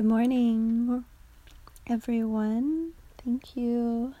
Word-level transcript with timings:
Good 0.00 0.08
morning, 0.08 1.04
everyone. 1.86 2.92
Thank 3.22 3.54
you 3.54 4.14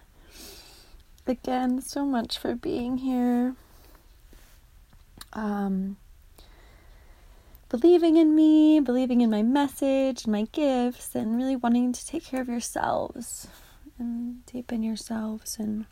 again 1.26 1.80
so 1.80 2.04
much 2.04 2.36
for 2.36 2.54
being 2.54 2.98
here. 2.98 3.54
Um, 5.32 5.96
believing 7.70 8.18
in 8.18 8.34
me, 8.34 8.78
believing 8.80 9.22
in 9.22 9.30
my 9.30 9.42
message, 9.42 10.24
and 10.24 10.32
my 10.32 10.48
gifts, 10.52 11.14
and 11.14 11.34
really 11.34 11.56
wanting 11.56 11.94
to 11.94 12.06
take 12.06 12.26
care 12.26 12.42
of 12.42 12.48
yourselves 12.50 13.48
and 13.98 14.44
deepen 14.44 14.82
yourselves 14.82 15.56
and 15.58 15.86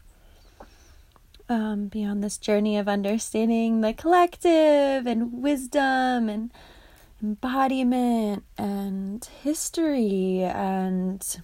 um, 1.49 1.86
be 1.86 2.05
on 2.05 2.21
this 2.21 2.36
journey 2.36 2.77
of 2.77 2.89
understanding 2.89 3.80
the 3.80 3.94
collective 3.94 5.07
and 5.07 5.32
wisdom 5.43 6.29
and 6.29 6.50
embodiment 7.22 8.45
and 8.57 9.25
history 9.43 10.43
and 10.43 11.41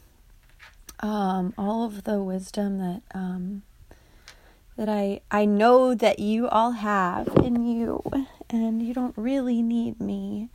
um, 1.01 1.53
all 1.59 1.85
of 1.85 2.05
the 2.05 2.23
wisdom 2.23 2.79
that 2.79 3.03
um, 3.15 3.63
that 4.77 4.89
I 4.89 5.21
I 5.31 5.45
know 5.45 5.95
that 5.95 6.19
you 6.19 6.49
all 6.49 6.73
have 6.73 7.29
in 7.43 7.67
you, 7.67 8.03
and 8.51 8.83
you 8.83 8.95
don't 8.95 9.17
really 9.17 9.63
need 9.63 10.01
me, 10.01 10.49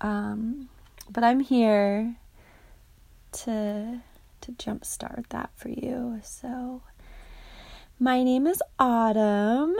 um, 0.00 0.68
but 1.10 1.24
I'm 1.24 1.40
here 1.40 2.16
to 3.32 4.00
to 4.42 4.52
jumpstart 4.52 5.28
that 5.28 5.50
for 5.56 5.68
you. 5.68 6.20
So. 6.22 6.82
My 7.98 8.22
name 8.24 8.46
is 8.48 8.60
Autumn. 8.80 9.76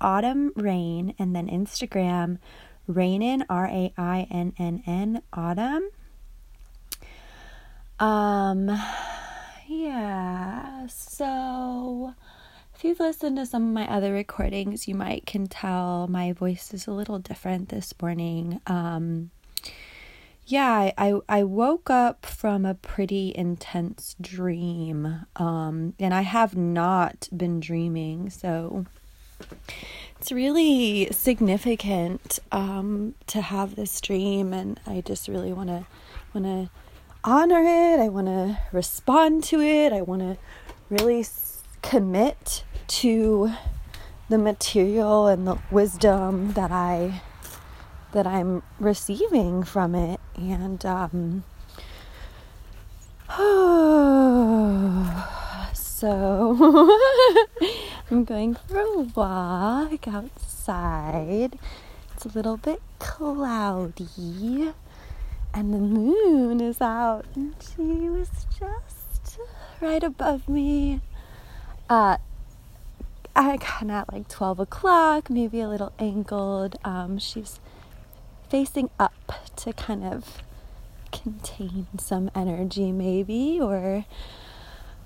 Autumn 0.00 0.52
Rain, 0.56 1.14
and 1.18 1.36
then 1.36 1.48
Instagram, 1.48 2.38
Rainin, 2.86 3.44
R 3.48 3.66
A 3.66 3.92
I 3.98 4.26
N 4.30 4.52
N 4.58 4.82
N, 4.86 5.22
Autumn. 5.32 5.88
Um, 7.98 8.78
yeah, 9.66 10.86
so 10.86 12.14
if 12.74 12.84
you've 12.84 13.00
listened 13.00 13.36
to 13.36 13.46
some 13.46 13.68
of 13.68 13.72
my 13.72 13.90
other 13.90 14.12
recordings, 14.12 14.86
you 14.86 14.94
might 14.94 15.24
can 15.26 15.46
tell 15.46 16.06
my 16.08 16.32
voice 16.32 16.74
is 16.74 16.86
a 16.86 16.92
little 16.92 17.18
different 17.18 17.70
this 17.70 17.94
morning. 18.00 18.60
Um, 18.66 19.30
yeah, 20.46 20.92
I, 20.96 21.14
I 21.28 21.42
woke 21.42 21.90
up 21.90 22.24
from 22.24 22.64
a 22.64 22.74
pretty 22.74 23.32
intense 23.34 24.14
dream. 24.20 25.26
Um, 25.34 25.94
and 25.98 26.14
I 26.14 26.22
have 26.22 26.56
not 26.56 27.28
been 27.36 27.58
dreaming, 27.58 28.30
so 28.30 28.86
it's 30.20 30.30
really 30.30 31.08
significant 31.10 32.38
um, 32.52 33.14
to 33.26 33.40
have 33.40 33.76
this 33.76 34.00
dream 34.00 34.52
and 34.52 34.80
I 34.86 35.02
just 35.02 35.28
really 35.28 35.52
want 35.52 35.68
to 35.68 35.86
want 36.32 36.46
to 36.46 36.70
honor 37.24 37.62
it. 37.62 38.00
I 38.00 38.08
want 38.08 38.28
to 38.28 38.58
respond 38.72 39.44
to 39.44 39.60
it. 39.60 39.92
I 39.92 40.00
want 40.00 40.22
to 40.22 40.38
really 40.88 41.20
s- 41.20 41.62
commit 41.82 42.64
to 42.86 43.52
the 44.28 44.38
material 44.38 45.26
and 45.26 45.46
the 45.46 45.58
wisdom 45.70 46.52
that 46.52 46.70
I 46.70 47.20
that 48.16 48.26
I'm 48.26 48.62
receiving 48.80 49.62
from 49.62 49.94
it. 49.94 50.18
And 50.36 50.84
um, 50.86 51.44
so 55.74 56.98
I'm 58.10 58.24
going 58.24 58.54
for 58.54 58.78
a 58.78 59.00
walk 59.00 60.08
outside. 60.08 61.58
It's 62.14 62.24
a 62.24 62.28
little 62.28 62.56
bit 62.56 62.80
cloudy, 62.98 64.72
and 65.52 65.74
the 65.74 65.78
moon 65.78 66.62
is 66.62 66.80
out, 66.80 67.26
and 67.34 67.54
she 67.60 68.08
was 68.08 68.30
just 68.58 69.38
right 69.82 70.02
above 70.02 70.48
me. 70.48 71.02
Uh, 71.90 72.16
I 73.34 73.58
kind 73.58 73.90
of 73.90 73.96
at 73.98 74.12
like 74.14 74.28
12 74.28 74.60
o'clock, 74.60 75.28
maybe 75.28 75.60
a 75.60 75.68
little 75.68 75.92
angled. 75.98 76.76
Um, 76.82 77.18
she's 77.18 77.60
facing 78.48 78.90
up 78.98 79.32
to 79.56 79.72
kind 79.72 80.04
of 80.04 80.42
contain 81.12 81.86
some 81.98 82.30
energy, 82.34 82.92
maybe, 82.92 83.58
or 83.60 84.04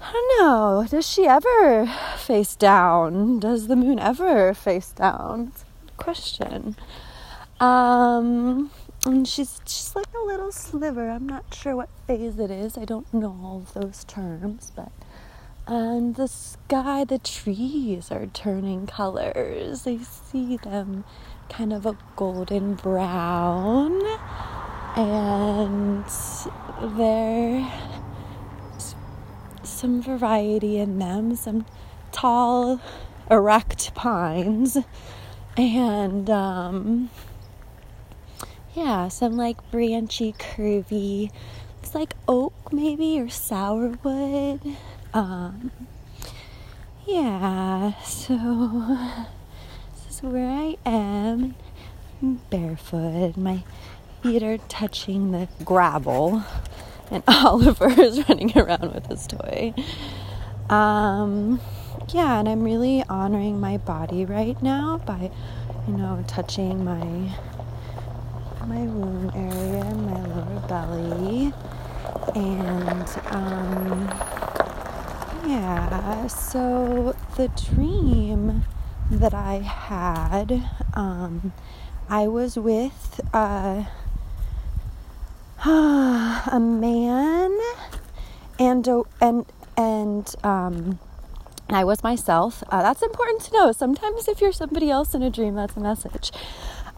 I 0.00 0.12
don't 0.12 0.40
know. 0.40 0.86
Does 0.88 1.08
she 1.08 1.26
ever 1.26 1.86
face 2.16 2.56
down? 2.56 3.38
Does 3.40 3.68
the 3.68 3.76
moon 3.76 3.98
ever 3.98 4.54
face 4.54 4.92
down? 4.92 5.52
question. 6.00 6.74
Um, 7.60 8.70
and 9.06 9.28
she's 9.28 9.60
just 9.64 9.94
like 9.94 10.12
a 10.14 10.26
little 10.26 10.50
sliver. 10.50 11.08
I'm 11.08 11.28
not 11.28 11.54
sure 11.54 11.76
what 11.76 11.90
phase 12.08 12.38
it 12.40 12.50
is. 12.50 12.76
I 12.76 12.84
don't 12.84 13.12
know 13.14 13.38
all 13.42 13.66
those 13.74 14.04
terms, 14.04 14.72
but 14.74 14.90
and 15.66 16.16
the 16.16 16.26
sky, 16.26 17.04
the 17.04 17.18
trees 17.18 18.10
are 18.10 18.26
turning 18.26 18.88
colors. 18.88 19.86
I 19.86 19.98
see 19.98 20.56
them 20.56 21.04
kind 21.50 21.72
of 21.72 21.84
a 21.84 21.96
golden 22.16 22.74
brown, 22.74 24.00
and 24.96 26.04
there's 26.96 27.66
some 29.62 30.00
variety 30.00 30.78
in 30.78 30.98
them, 30.98 31.34
some 31.36 31.66
tall, 32.12 32.80
erect 33.30 33.94
pines, 33.94 34.78
and 35.56 36.30
um, 36.30 37.10
yeah, 38.74 39.08
some 39.08 39.36
like 39.36 39.58
branchy, 39.70 40.32
curvy, 40.32 41.30
it's 41.82 41.94
like 41.94 42.14
oak 42.28 42.72
maybe 42.72 43.18
or 43.18 43.26
sourwood. 43.26 44.76
Um, 45.12 45.72
yeah, 47.06 48.00
so 48.02 49.26
where 50.22 50.50
I 50.50 50.76
am, 50.84 51.54
barefoot. 52.50 53.36
My 53.36 53.62
feet 54.22 54.42
are 54.42 54.58
touching 54.68 55.30
the 55.32 55.48
gravel, 55.64 56.44
and 57.10 57.22
Oliver 57.28 57.88
is 58.00 58.28
running 58.28 58.56
around 58.56 58.92
with 58.92 59.06
his 59.06 59.26
toy. 59.26 59.72
Um, 60.68 61.60
yeah, 62.12 62.38
and 62.38 62.48
I'm 62.48 62.62
really 62.62 63.02
honoring 63.08 63.60
my 63.60 63.78
body 63.78 64.24
right 64.24 64.60
now 64.62 64.98
by, 65.06 65.30
you 65.86 65.94
know, 65.94 66.22
touching 66.28 66.84
my 66.84 67.34
my 68.66 68.82
womb 68.82 69.32
area, 69.34 69.84
my 69.84 70.26
lower 70.26 70.68
belly, 70.68 71.52
and 72.34 73.08
um, 73.30 74.06
yeah. 75.48 76.26
So 76.26 77.16
the 77.36 77.48
dream 77.48 78.64
that 79.10 79.34
I 79.34 79.54
had. 79.54 80.68
Um, 80.94 81.52
I 82.08 82.28
was 82.28 82.56
with 82.56 83.20
uh, 83.34 83.84
a 85.66 86.60
man 86.60 87.58
and 88.58 88.88
and 89.20 89.46
and 89.76 90.34
um, 90.44 90.98
I 91.68 91.84
was 91.84 92.02
myself. 92.02 92.62
Uh, 92.68 92.82
that's 92.82 93.02
important 93.02 93.42
to 93.42 93.52
know. 93.52 93.72
Sometimes 93.72 94.28
if 94.28 94.40
you're 94.40 94.52
somebody 94.52 94.90
else 94.90 95.14
in 95.14 95.22
a 95.22 95.30
dream, 95.30 95.54
that's 95.54 95.76
a 95.76 95.80
message. 95.80 96.30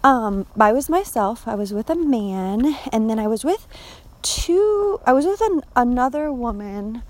Um, 0.05 0.47
I 0.58 0.73
was 0.73 0.88
myself. 0.88 1.47
I 1.47 1.55
was 1.55 1.73
with 1.73 1.88
a 1.88 1.94
man, 1.94 2.76
and 2.93 3.08
then 3.08 3.19
I 3.19 3.26
was 3.26 3.44
with 3.44 3.67
two. 4.23 5.00
I 5.06 5.12
was 5.12 5.25
with 5.25 5.41
an, 5.41 5.62
another 5.76 6.32
woman 6.32 7.03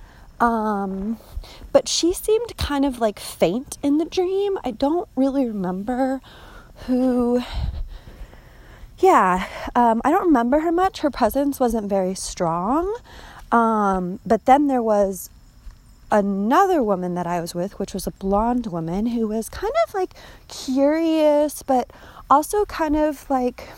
um, 0.42 1.18
but 1.70 1.88
she 1.88 2.12
seemed 2.12 2.56
kind 2.56 2.84
of 2.84 2.98
like 2.98 3.20
faint 3.20 3.78
in 3.80 3.98
the 3.98 4.04
dream. 4.04 4.58
I 4.64 4.72
don't 4.72 5.08
really 5.14 5.46
remember 5.46 6.20
who. 6.86 7.42
Yeah, 8.98 9.46
um, 9.74 10.02
I 10.04 10.10
don't 10.10 10.26
remember 10.26 10.60
her 10.60 10.72
much. 10.72 11.00
Her 11.00 11.10
presence 11.10 11.60
wasn't 11.60 11.88
very 11.88 12.14
strong. 12.14 12.92
Um, 13.52 14.18
but 14.26 14.44
then 14.46 14.66
there 14.66 14.82
was 14.82 15.30
another 16.10 16.82
woman 16.82 17.14
that 17.14 17.26
I 17.26 17.40
was 17.40 17.54
with, 17.54 17.78
which 17.78 17.94
was 17.94 18.08
a 18.08 18.12
blonde 18.12 18.66
woman 18.66 19.06
who 19.06 19.28
was 19.28 19.48
kind 19.48 19.72
of 19.86 19.94
like 19.94 20.14
curious, 20.48 21.62
but 21.62 21.90
also 22.28 22.64
kind 22.64 22.96
of 22.96 23.30
like 23.30 23.68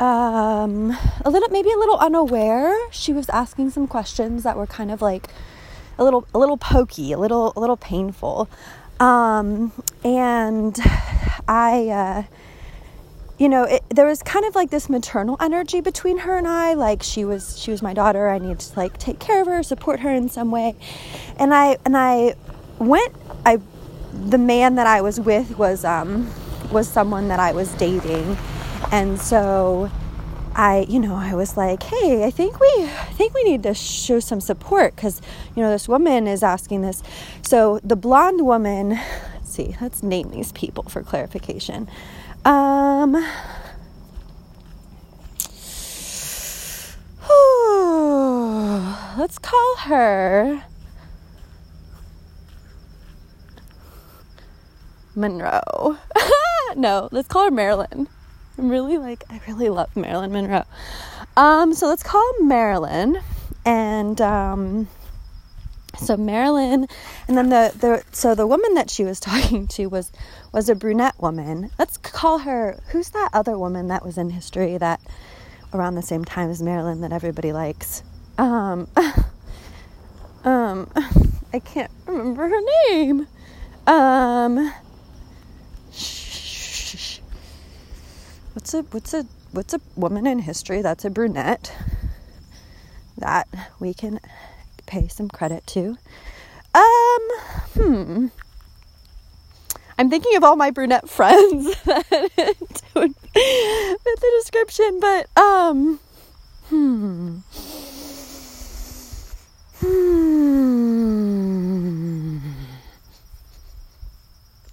um, 0.00 0.96
a 1.24 1.30
little 1.30 1.48
maybe 1.50 1.70
a 1.70 1.76
little 1.76 1.98
unaware. 1.98 2.76
She 2.90 3.12
was 3.12 3.28
asking 3.28 3.70
some 3.70 3.86
questions 3.86 4.42
that 4.42 4.56
were 4.56 4.66
kind 4.66 4.90
of 4.90 5.02
like 5.02 5.28
a 5.98 6.04
little 6.04 6.26
a 6.34 6.38
little 6.38 6.56
pokey, 6.56 7.12
a 7.12 7.18
little 7.18 7.52
a 7.56 7.60
little 7.60 7.76
painful. 7.76 8.48
Um, 8.98 9.72
and 10.02 10.76
I 11.48 11.88
uh, 11.88 12.22
you 13.40 13.48
know, 13.48 13.64
it, 13.64 13.82
there 13.88 14.04
was 14.04 14.22
kind 14.22 14.44
of 14.44 14.54
like 14.54 14.68
this 14.68 14.90
maternal 14.90 15.38
energy 15.40 15.80
between 15.80 16.18
her 16.18 16.36
and 16.36 16.46
I. 16.46 16.74
Like 16.74 17.02
she 17.02 17.24
was, 17.24 17.58
she 17.58 17.70
was 17.70 17.80
my 17.80 17.94
daughter. 17.94 18.28
I 18.28 18.36
needed 18.38 18.60
to 18.60 18.78
like 18.78 18.98
take 18.98 19.18
care 19.18 19.40
of 19.40 19.46
her, 19.46 19.62
support 19.62 20.00
her 20.00 20.10
in 20.10 20.28
some 20.28 20.50
way. 20.50 20.76
And 21.38 21.54
I, 21.54 21.78
and 21.86 21.96
I 21.96 22.34
went, 22.78 23.14
I, 23.46 23.58
the 24.12 24.36
man 24.36 24.74
that 24.74 24.86
I 24.86 25.00
was 25.00 25.18
with 25.18 25.56
was, 25.56 25.86
um, 25.86 26.30
was 26.70 26.86
someone 26.86 27.28
that 27.28 27.40
I 27.40 27.52
was 27.52 27.72
dating. 27.76 28.36
And 28.92 29.20
so 29.20 29.90
I, 30.54 30.86
you 30.88 30.98
know, 30.98 31.14
I 31.14 31.34
was 31.34 31.56
like, 31.56 31.82
hey, 31.82 32.24
I 32.24 32.30
think 32.30 32.60
we, 32.60 32.68
I 32.68 33.12
think 33.14 33.34
we 33.34 33.44
need 33.44 33.62
to 33.62 33.72
show 33.72 34.20
some 34.20 34.40
support 34.40 34.96
because, 34.96 35.22
you 35.54 35.62
know, 35.62 35.70
this 35.70 35.88
woman 35.88 36.26
is 36.26 36.42
asking 36.42 36.82
this. 36.82 37.02
So 37.42 37.80
the 37.84 37.96
blonde 37.96 38.44
woman, 38.44 38.90
let's 38.90 39.50
see, 39.50 39.76
let's 39.80 40.02
name 40.02 40.30
these 40.30 40.52
people 40.52 40.84
for 40.84 41.02
clarification. 41.02 41.88
Um, 42.44 43.12
let's 49.16 49.38
call 49.38 49.76
her 49.76 50.64
Monroe. 55.14 55.96
no, 56.76 57.08
let's 57.12 57.28
call 57.28 57.44
her 57.44 57.50
Marilyn. 57.50 58.08
I'm 58.60 58.68
really 58.68 58.98
like, 58.98 59.24
I 59.30 59.40
really 59.48 59.70
love 59.70 59.96
Marilyn 59.96 60.32
Monroe. 60.32 60.64
Um, 61.34 61.72
so 61.72 61.88
let's 61.88 62.02
call 62.02 62.30
Marilyn. 62.40 63.18
And, 63.64 64.20
um, 64.20 64.88
so 65.98 66.16
Marilyn, 66.16 66.86
and 67.26 67.38
then 67.38 67.48
the, 67.48 67.72
the 67.76 68.04
so 68.12 68.34
the 68.34 68.46
woman 68.46 68.74
that 68.74 68.90
she 68.90 69.04
was 69.04 69.18
talking 69.20 69.66
to 69.68 69.86
was 69.86 70.12
was 70.52 70.68
a 70.68 70.74
brunette 70.74 71.20
woman. 71.20 71.70
Let's 71.78 71.96
call 71.96 72.38
her. 72.38 72.80
Who's 72.88 73.10
that 73.10 73.30
other 73.32 73.58
woman 73.58 73.88
that 73.88 74.04
was 74.04 74.16
in 74.18 74.30
history 74.30 74.78
that 74.78 75.00
around 75.72 75.94
the 75.94 76.02
same 76.02 76.24
time 76.24 76.50
as 76.50 76.62
Marilyn 76.62 77.00
that 77.00 77.12
everybody 77.12 77.52
likes? 77.52 78.02
Um, 78.38 78.88
um, 80.44 80.90
I 81.52 81.58
can't 81.58 81.90
remember 82.06 82.48
her 82.48 82.60
name. 82.88 83.26
Um, 83.86 84.72
what's 88.54 88.74
a 88.74 88.82
what's 88.82 89.14
a 89.14 89.26
what's 89.52 89.74
a 89.74 89.80
woman 89.96 90.26
in 90.26 90.40
history 90.40 90.82
that's 90.82 91.04
a 91.04 91.10
brunette 91.10 91.72
that 93.16 93.48
we 93.78 93.94
can 93.94 94.20
pay 94.86 95.08
some 95.08 95.28
credit 95.28 95.66
to. 95.68 95.96
Um, 96.74 97.28
hmm. 97.74 98.26
I'm 99.98 100.08
thinking 100.08 100.36
of 100.36 100.44
all 100.44 100.56
my 100.56 100.70
brunette 100.70 101.08
friends 101.16 101.66
that 101.84 102.06
fit 102.06 103.14
the 103.34 104.32
description, 104.40 104.98
but 105.00 105.26
um, 105.36 106.00
hmm. 106.68 107.38
Hmm. 109.80 110.90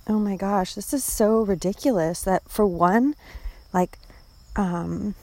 Oh 0.09 0.19
my 0.19 0.38
gosh, 0.38 0.74
this 0.74 0.94
is 0.94 1.03
so 1.03 1.41
ridiculous 1.41 2.21
that 2.21 2.50
for 2.50 2.65
one, 2.65 3.15
like, 3.73 3.97
um, 4.55 5.15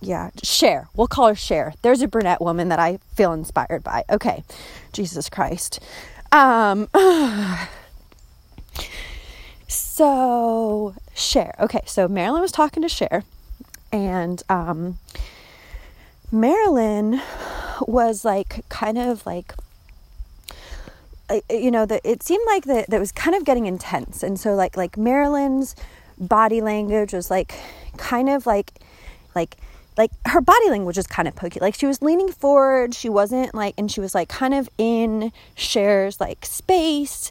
yeah, 0.00 0.30
Cher. 0.42 0.88
We'll 0.94 1.06
call 1.06 1.28
her 1.28 1.34
Cher. 1.34 1.74
There's 1.82 2.02
a 2.02 2.08
brunette 2.08 2.40
woman 2.40 2.68
that 2.68 2.78
I 2.78 2.98
feel 3.14 3.32
inspired 3.32 3.82
by. 3.82 4.04
Okay, 4.10 4.44
Jesus 4.92 5.28
Christ. 5.28 5.80
Um, 6.32 6.88
so 9.68 10.94
Cher. 11.14 11.54
Okay, 11.60 11.82
so 11.86 12.08
Marilyn 12.08 12.42
was 12.42 12.52
talking 12.52 12.82
to 12.82 12.88
Cher, 12.88 13.24
and 13.92 14.42
um, 14.48 14.98
Marilyn 16.30 17.20
was 17.80 18.24
like 18.24 18.64
kind 18.68 18.98
of 18.98 19.24
like 19.26 19.54
you 21.50 21.70
know 21.70 21.86
that 21.86 22.00
it 22.04 22.22
seemed 22.22 22.44
like 22.46 22.64
that 22.64 22.90
that 22.90 23.00
was 23.00 23.12
kind 23.12 23.34
of 23.34 23.44
getting 23.44 23.66
intense 23.66 24.22
and 24.22 24.38
so 24.38 24.54
like 24.54 24.76
like 24.76 24.96
marilyn's 24.96 25.74
body 26.18 26.60
language 26.60 27.12
was 27.12 27.30
like 27.30 27.54
kind 27.96 28.28
of 28.28 28.46
like 28.46 28.72
like 29.34 29.56
like 29.96 30.10
her 30.26 30.40
body 30.40 30.70
language 30.70 30.96
was 30.96 31.06
kind 31.06 31.28
of 31.28 31.36
pokey. 31.36 31.60
Like 31.60 31.74
she 31.74 31.86
was 31.86 32.02
leaning 32.02 32.30
forward, 32.30 32.94
she 32.94 33.08
wasn't 33.08 33.54
like, 33.54 33.74
and 33.78 33.90
she 33.90 34.00
was 34.00 34.14
like 34.14 34.28
kind 34.28 34.54
of 34.54 34.68
in 34.76 35.32
Cher's 35.54 36.20
like 36.20 36.44
space, 36.44 37.30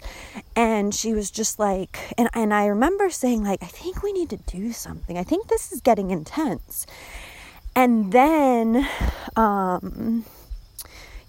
and 0.56 0.95
she 0.95 1.13
was 1.13 1.30
just 1.30 1.59
like, 1.59 2.00
and 2.18 2.30
and 2.33 2.53
I 2.53 2.68
remember 2.68 3.09
saying 3.09 3.44
like, 3.44 3.62
I 3.62 3.68
think 3.68 4.01
we 4.01 4.13
need 4.13 4.30
to 4.30 4.38
do 4.38 4.71
something. 4.71 5.18
I 5.18 5.24
think 5.24 5.47
this 5.47 5.71
is 5.71 5.81
getting 5.81 6.12
intense, 6.12 6.86
and 7.75 8.12
then, 8.13 8.88
um, 9.36 10.24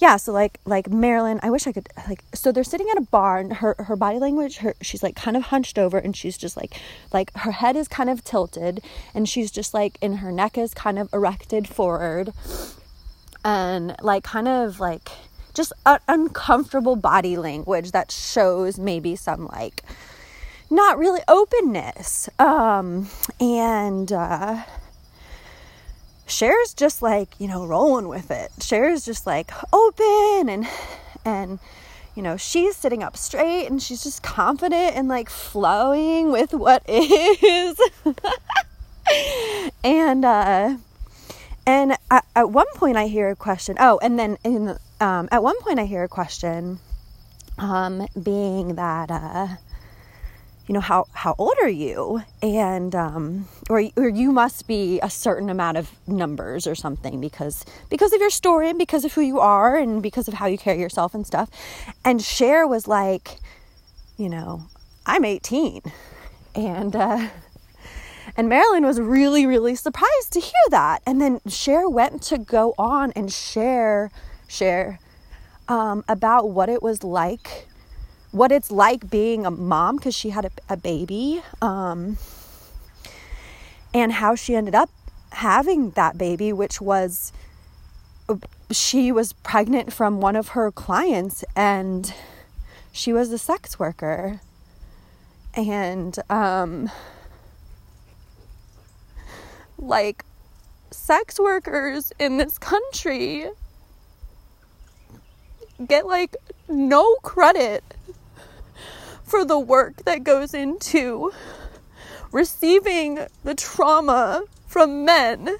yeah, 0.04 0.16
so 0.18 0.32
like 0.32 0.60
like 0.66 0.90
Marilyn, 0.90 1.40
I 1.42 1.48
wish 1.48 1.66
I 1.66 1.72
could 1.72 1.88
like 2.06 2.22
so 2.34 2.52
they're 2.52 2.62
sitting 2.62 2.90
at 2.90 2.98
a 2.98 3.06
bar 3.10 3.38
and 3.38 3.54
her 3.54 3.74
her 3.78 3.96
body 3.96 4.18
language, 4.18 4.58
her 4.58 4.74
she's 4.82 5.02
like 5.02 5.16
kind 5.16 5.34
of 5.34 5.44
hunched 5.44 5.78
over 5.78 5.96
and 5.96 6.14
she's 6.14 6.36
just 6.36 6.58
like 6.58 6.78
like 7.10 7.34
her 7.36 7.52
head 7.52 7.74
is 7.74 7.88
kind 7.88 8.10
of 8.10 8.22
tilted 8.22 8.82
and 9.14 9.26
she's 9.26 9.50
just 9.50 9.72
like 9.72 9.96
and 10.02 10.18
her 10.18 10.30
neck 10.30 10.58
is 10.58 10.74
kind 10.74 10.98
of 10.98 11.08
erected 11.14 11.66
forward 11.66 12.34
and 13.46 13.96
like 14.02 14.24
kind 14.24 14.46
of 14.46 14.78
like 14.78 15.08
just 15.54 15.72
uncomfortable 16.06 16.96
body 16.96 17.38
language 17.38 17.92
that 17.92 18.10
shows 18.10 18.78
maybe 18.78 19.16
some 19.16 19.46
like 19.46 19.82
not 20.68 20.98
really 20.98 21.22
openness. 21.28 22.28
Um 22.38 23.08
and 23.40 24.12
uh 24.12 24.64
Cher's 26.34 26.74
just 26.74 27.00
like, 27.00 27.28
you 27.38 27.46
know, 27.46 27.64
rolling 27.64 28.08
with 28.08 28.32
it. 28.32 28.50
Cher's 28.58 29.04
just 29.04 29.24
like 29.24 29.52
open 29.72 30.48
and 30.48 30.66
and 31.24 31.60
you 32.16 32.22
know, 32.22 32.36
she's 32.36 32.76
sitting 32.76 33.04
up 33.04 33.16
straight 33.16 33.66
and 33.66 33.80
she's 33.80 34.02
just 34.02 34.22
confident 34.24 34.96
and 34.96 35.06
like 35.06 35.30
flowing 35.30 36.32
with 36.32 36.52
what 36.52 36.82
is. 36.88 37.80
and 39.84 40.24
uh 40.24 40.76
and 41.66 41.92
at, 42.10 42.24
at, 42.34 42.50
one 42.50 42.66
point 42.74 42.96
I 42.96 43.06
hear 43.06 43.30
a 43.30 43.36
question. 43.36 43.76
Oh, 43.78 44.00
and 44.02 44.18
then 44.18 44.36
in 44.42 44.76
um 45.00 45.28
at 45.30 45.40
one 45.40 45.60
point 45.60 45.78
I 45.78 45.84
hear 45.84 46.02
a 46.02 46.08
question 46.08 46.80
um 47.58 48.08
being 48.20 48.74
that 48.74 49.08
uh 49.08 49.46
you 50.66 50.72
know 50.72 50.80
how 50.80 51.06
how 51.12 51.34
old 51.38 51.54
are 51.62 51.68
you? 51.68 52.22
And 52.42 52.94
um, 52.94 53.48
or 53.68 53.82
or 53.96 54.08
you 54.08 54.32
must 54.32 54.66
be 54.66 54.98
a 55.00 55.10
certain 55.10 55.50
amount 55.50 55.76
of 55.76 55.90
numbers 56.06 56.66
or 56.66 56.74
something 56.74 57.20
because 57.20 57.64
because 57.90 58.12
of 58.12 58.20
your 58.20 58.30
story 58.30 58.70
and 58.70 58.78
because 58.78 59.04
of 59.04 59.12
who 59.12 59.20
you 59.20 59.40
are 59.40 59.76
and 59.76 60.02
because 60.02 60.26
of 60.26 60.34
how 60.34 60.46
you 60.46 60.56
carry 60.56 60.80
yourself 60.80 61.14
and 61.14 61.26
stuff. 61.26 61.50
And 62.04 62.22
Cher 62.22 62.66
was 62.66 62.88
like 62.88 63.38
you 64.16 64.28
know 64.28 64.62
I'm 65.04 65.24
18 65.24 65.82
and 66.54 66.96
uh, 66.96 67.28
and 68.36 68.48
Marilyn 68.48 68.86
was 68.86 68.98
really 68.98 69.44
really 69.44 69.74
surprised 69.74 70.32
to 70.32 70.40
hear 70.40 70.64
that. 70.70 71.02
And 71.06 71.20
then 71.20 71.40
Cher 71.46 71.90
went 71.90 72.22
to 72.22 72.38
go 72.38 72.74
on 72.78 73.12
and 73.12 73.30
share 73.30 74.10
share 74.48 74.98
um, 75.68 76.04
about 76.08 76.50
what 76.50 76.70
it 76.70 76.82
was 76.82 77.04
like 77.04 77.68
what 78.34 78.50
it's 78.50 78.72
like 78.72 79.08
being 79.08 79.46
a 79.46 79.50
mom 79.50 79.94
because 79.96 80.14
she 80.14 80.30
had 80.30 80.44
a, 80.44 80.50
a 80.68 80.76
baby 80.76 81.40
um, 81.62 82.18
and 83.94 84.12
how 84.12 84.34
she 84.34 84.56
ended 84.56 84.74
up 84.74 84.90
having 85.30 85.90
that 85.90 86.18
baby, 86.18 86.52
which 86.52 86.80
was 86.80 87.32
she 88.72 89.12
was 89.12 89.34
pregnant 89.34 89.92
from 89.92 90.20
one 90.20 90.34
of 90.34 90.48
her 90.48 90.72
clients 90.72 91.44
and 91.54 92.12
she 92.90 93.12
was 93.12 93.30
a 93.30 93.38
sex 93.38 93.78
worker. 93.78 94.40
And, 95.56 96.18
um, 96.28 96.90
like, 99.78 100.24
sex 100.90 101.38
workers 101.38 102.12
in 102.18 102.38
this 102.38 102.58
country 102.58 103.46
get 105.86 106.06
like 106.06 106.36
no 106.68 107.14
credit 107.22 107.93
for 109.34 109.44
the 109.44 109.58
work 109.58 110.04
that 110.04 110.22
goes 110.22 110.54
into 110.54 111.32
receiving 112.30 113.18
the 113.42 113.52
trauma 113.52 114.44
from 114.68 115.04
men. 115.04 115.56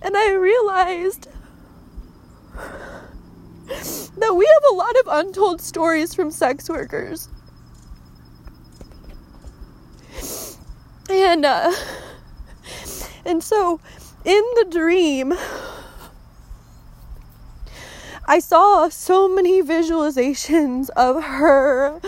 And 0.00 0.16
I 0.16 0.32
realized 0.32 1.28
that 3.66 4.34
we 4.34 4.46
have 4.46 4.72
a 4.72 4.74
lot 4.74 4.96
of 5.00 5.08
untold 5.08 5.60
stories 5.60 6.14
from 6.14 6.30
sex 6.30 6.70
workers. 6.70 7.28
And 11.10 11.44
uh 11.44 11.70
and 13.26 13.44
so 13.44 13.78
in 14.24 14.42
the 14.54 14.68
dream 14.70 15.34
I 18.32 18.38
saw 18.38 18.88
so 18.88 19.28
many 19.28 19.62
visualizations 19.62 20.88
of 20.96 21.22
her 21.22 22.00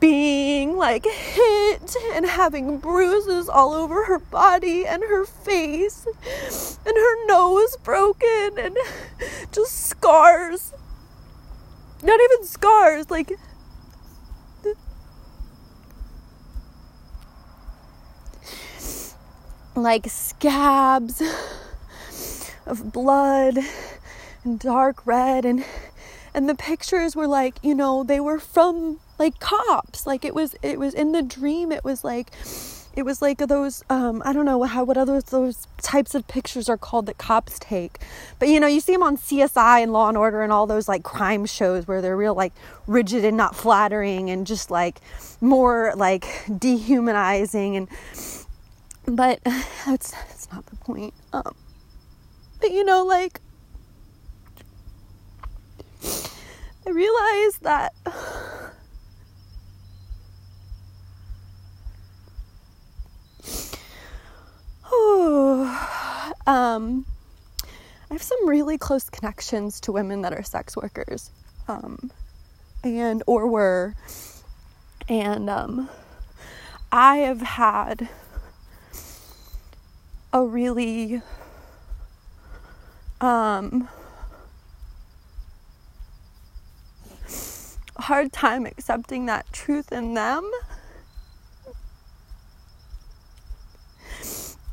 being 0.00 0.78
like 0.78 1.04
hit 1.04 1.96
and 2.14 2.24
having 2.24 2.78
bruises 2.78 3.46
all 3.46 3.74
over 3.74 4.06
her 4.06 4.18
body 4.18 4.86
and 4.86 5.02
her 5.02 5.26
face 5.26 6.06
and 6.06 6.96
her 6.96 7.26
nose 7.26 7.76
broken 7.84 8.52
and 8.58 8.74
just 9.52 9.86
scars. 9.86 10.72
Not 12.02 12.18
even 12.18 12.46
scars, 12.46 13.10
like 13.10 13.38
like 19.76 20.06
scabs 20.06 21.22
of 22.64 22.94
blood 22.94 23.58
and 24.44 24.58
dark 24.58 25.06
red 25.06 25.44
and 25.44 25.64
and 26.34 26.48
the 26.48 26.54
pictures 26.54 27.16
were 27.16 27.26
like 27.26 27.56
you 27.62 27.74
know 27.74 28.02
they 28.04 28.20
were 28.20 28.38
from 28.38 29.00
like 29.18 29.38
cops 29.40 30.06
like 30.06 30.24
it 30.24 30.34
was 30.34 30.54
it 30.62 30.78
was 30.78 30.94
in 30.94 31.12
the 31.12 31.22
dream 31.22 31.72
it 31.72 31.84
was 31.84 32.04
like 32.04 32.30
it 32.94 33.04
was 33.04 33.22
like 33.22 33.38
those 33.38 33.84
um, 33.88 34.20
I 34.24 34.32
don't 34.32 34.44
know 34.44 34.62
how 34.64 34.82
what 34.82 34.96
other 34.96 35.20
those 35.20 35.66
types 35.80 36.14
of 36.14 36.26
pictures 36.26 36.68
are 36.68 36.76
called 36.76 37.06
that 37.06 37.18
cops 37.18 37.58
take, 37.58 37.98
but 38.38 38.48
you 38.48 38.58
know 38.58 38.66
you 38.66 38.80
see 38.80 38.92
them 38.92 39.02
on 39.02 39.16
CSI 39.16 39.82
and 39.82 39.92
Law 39.92 40.08
and 40.08 40.18
Order 40.18 40.42
and 40.42 40.52
all 40.52 40.66
those 40.66 40.88
like 40.88 41.04
crime 41.04 41.46
shows 41.46 41.86
where 41.86 42.02
they're 42.02 42.16
real 42.16 42.34
like 42.34 42.52
rigid 42.86 43.24
and 43.24 43.36
not 43.36 43.54
flattering 43.54 44.28
and 44.28 44.46
just 44.46 44.70
like 44.70 45.00
more 45.40 45.92
like 45.96 46.26
dehumanizing 46.58 47.76
and 47.76 47.88
but 49.06 49.40
that's 49.86 50.10
that's 50.10 50.50
not 50.52 50.66
the 50.66 50.76
point. 50.76 51.14
Um, 51.32 51.54
but 52.60 52.72
you 52.72 52.84
know 52.84 53.04
like 53.04 53.40
I 56.86 56.90
realized 56.90 57.62
that 57.62 57.94
um, 66.46 67.06
I 68.10 68.14
have 68.14 68.22
some 68.22 68.48
really 68.48 68.76
close 68.76 69.08
connections 69.08 69.80
to 69.82 69.92
women 69.92 70.22
that 70.22 70.32
are 70.32 70.42
sex 70.42 70.76
workers, 70.76 71.30
um, 71.68 72.10
and 72.82 73.22
or 73.26 73.46
were, 73.46 73.94
and 75.08 75.48
um, 75.48 75.88
I 76.90 77.18
have 77.18 77.40
had 77.40 78.08
a 80.32 80.44
really 80.44 81.22
um, 83.20 83.88
hard 88.00 88.32
time 88.32 88.66
accepting 88.66 89.26
that 89.26 89.52
truth 89.52 89.92
in 89.92 90.14
them 90.14 90.50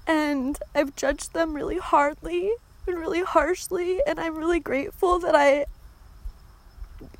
and 0.07 0.57
I've 0.73 0.95
judged 0.95 1.33
them 1.33 1.53
really 1.53 1.77
hardly 1.77 2.51
and 2.87 2.97
really 2.97 3.21
harshly 3.21 3.99
and 4.07 4.19
I'm 4.19 4.37
really 4.37 4.59
grateful 4.59 5.19
that 5.19 5.35
I 5.35 5.65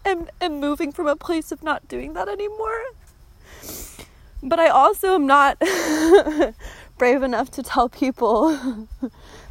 am, 0.06 0.28
am 0.40 0.60
moving 0.60 0.92
from 0.92 1.08
a 1.08 1.16
place 1.16 1.52
of 1.52 1.62
not 1.62 1.88
doing 1.88 2.14
that 2.14 2.30
anymore. 2.30 2.82
But 4.42 4.60
I 4.60 4.70
also 4.70 5.16
am 5.16 5.28
not 5.28 5.60
brave 6.98 7.24
enough 7.24 7.52
to 7.52 7.64
tell 7.64 7.90
people 7.90 8.52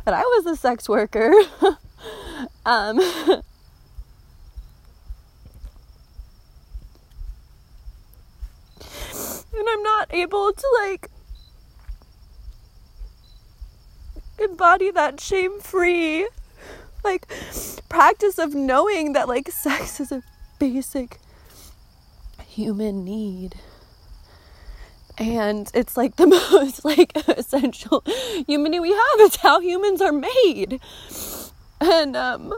that 0.05 0.15
I 0.15 0.23
was 0.23 0.47
a 0.47 0.57
sex 0.57 0.89
worker. 0.89 1.33
um, 2.67 3.01
and 9.57 9.69
I'm 9.69 9.83
not 9.83 10.13
able 10.13 10.53
to 10.53 10.67
like 10.85 11.11
embody 14.39 14.91
that 14.91 15.19
shame 15.21 15.61
free 15.61 16.29
like 17.03 17.27
practice 17.89 18.39
of 18.39 18.55
knowing 18.55 19.13
that 19.13 19.29
like 19.29 19.51
sex 19.51 20.01
is 20.01 20.13
a 20.13 20.23
basic 20.59 21.19
human 22.47 23.05
need. 23.05 23.55
And 25.19 25.71
it's 25.73 25.97
like 25.97 26.17
the 26.17 26.27
most 26.53 26.85
like 26.85 27.13
essential 27.29 28.03
human 28.47 28.73
need 28.73 28.81
we 28.81 28.91
have. 28.93 29.21
It's 29.21 29.37
how 29.37 29.61
humans 29.61 30.01
are 30.03 30.13
made. 30.13 30.81
And 31.81 32.17
um 32.17 32.53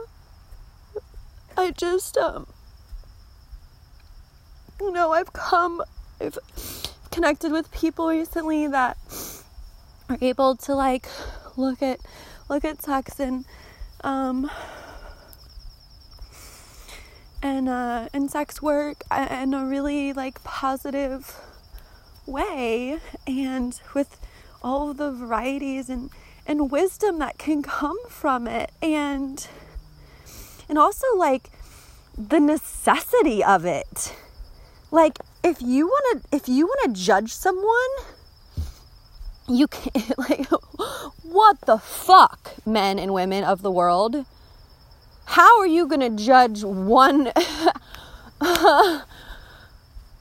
i 1.59 1.71
just 1.71 2.17
um 2.17 2.47
you 4.79 4.91
know 4.93 5.11
i've 5.11 5.33
come 5.33 5.83
i've 6.21 6.37
connected 7.11 7.51
with 7.51 7.71
people 7.71 8.07
recently 8.07 8.67
that 8.67 8.97
are 10.09 10.17
able 10.21 10.55
to 10.55 10.75
like 10.75 11.07
look 11.57 11.81
at 11.81 11.99
look 12.49 12.63
at 12.65 12.81
sex 12.81 13.19
and 13.19 13.45
um 14.03 14.49
and 17.41 17.69
uh 17.69 18.07
and 18.13 18.29
sex 18.31 18.61
work 18.61 19.03
in 19.11 19.53
a 19.53 19.65
really 19.65 20.13
like 20.13 20.43
positive 20.43 21.35
way 22.25 22.99
and 23.27 23.81
with 23.93 24.19
all 24.61 24.93
the 24.93 25.11
varieties 25.11 25.89
and 25.89 26.09
and 26.45 26.71
wisdom 26.71 27.19
that 27.19 27.37
can 27.37 27.61
come 27.61 27.97
from 28.07 28.47
it 28.47 28.71
and 28.81 29.47
and 30.67 30.77
also 30.77 31.07
like 31.15 31.49
the 32.17 32.39
necessity 32.39 33.43
of 33.43 33.65
it. 33.65 34.13
Like 34.91 35.19
if 35.43 35.61
you 35.61 35.87
want 35.87 36.23
to 36.23 36.35
if 36.35 36.47
you 36.49 36.65
want 36.65 36.95
to 36.95 37.01
judge 37.01 37.33
someone 37.33 37.89
you 39.47 39.67
can't 39.67 40.17
like 40.29 40.47
what 41.23 41.61
the 41.61 41.77
fuck 41.77 42.55
men 42.65 42.99
and 42.99 43.13
women 43.13 43.43
of 43.43 43.61
the 43.61 43.71
world? 43.71 44.25
How 45.25 45.59
are 45.59 45.67
you 45.67 45.87
going 45.87 46.01
to 46.01 46.23
judge 46.23 46.63
one? 46.63 47.31
It 48.41 49.01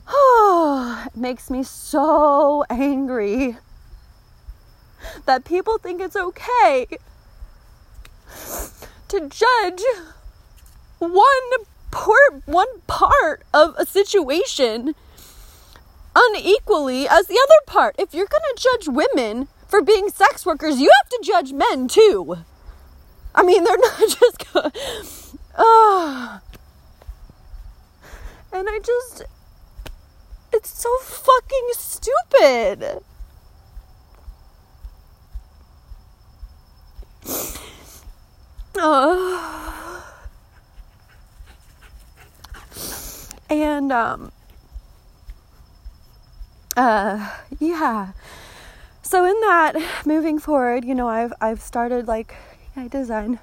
makes 1.16 1.50
me 1.50 1.62
so 1.62 2.64
angry 2.68 3.56
that 5.24 5.44
people 5.44 5.78
think 5.78 6.00
it's 6.00 6.16
okay 6.16 6.86
to 9.08 9.28
judge 9.28 9.82
one 10.98 11.50
part 11.90 12.42
one 12.46 12.80
part 12.86 13.42
of 13.54 13.74
a 13.78 13.86
situation 13.86 14.94
unequally 16.18 17.08
as 17.08 17.26
the 17.26 17.40
other 17.42 17.60
part. 17.66 17.94
If 17.98 18.14
you're 18.14 18.26
going 18.26 18.42
to 18.54 18.62
judge 18.62 18.88
women 18.88 19.48
for 19.66 19.82
being 19.82 20.08
sex 20.08 20.44
workers, 20.44 20.80
you 20.80 20.90
have 21.02 21.08
to 21.10 21.20
judge 21.22 21.52
men 21.52 21.88
too. 21.88 22.38
I 23.34 23.42
mean, 23.42 23.64
they're 23.64 23.76
not 23.78 23.98
just. 23.98 24.44
Uh, 24.54 26.38
and 28.52 28.68
I 28.68 28.80
just. 28.82 29.22
It's 30.52 30.70
so 30.70 30.96
fucking 30.98 31.68
stupid. 31.72 33.02
Uh, 38.80 40.02
and 43.50 43.92
um 43.92 44.30
uh, 46.78 47.30
yeah. 47.58 48.12
So 49.02 49.24
in 49.24 49.34
that, 49.40 49.74
moving 50.06 50.38
forward, 50.38 50.84
you 50.84 50.94
know, 50.94 51.08
I've 51.08 51.32
I've 51.40 51.60
started 51.60 52.06
like 52.06 52.36
I 52.76 52.88
design. 52.88 53.40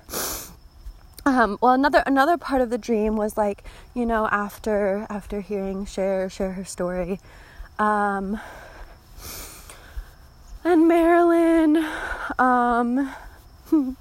Um, 1.25 1.57
well, 1.61 1.73
another 1.73 2.03
another 2.05 2.37
part 2.37 2.61
of 2.61 2.69
the 2.69 2.77
dream 2.77 3.15
was 3.15 3.35
like, 3.35 3.63
you 3.95 4.05
know, 4.05 4.27
after 4.31 5.07
after 5.09 5.41
hearing 5.41 5.85
Cher 5.85 6.29
share 6.29 6.51
her 6.53 6.63
story, 6.63 7.19
um, 7.79 8.39
and 10.63 10.87
Marilyn, 10.87 11.83
um, 12.37 13.11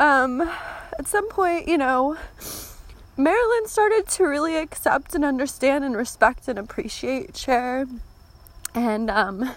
um, 0.00 0.40
at 0.98 1.06
some 1.06 1.28
point, 1.28 1.68
you 1.68 1.78
know, 1.78 2.16
Marilyn 3.22 3.66
started 3.66 4.08
to 4.08 4.24
really 4.24 4.56
accept 4.56 5.14
and 5.14 5.24
understand 5.24 5.84
and 5.84 5.94
respect 5.94 6.48
and 6.48 6.58
appreciate 6.58 7.36
Cher. 7.36 7.86
And 8.74 9.10
um 9.10 9.50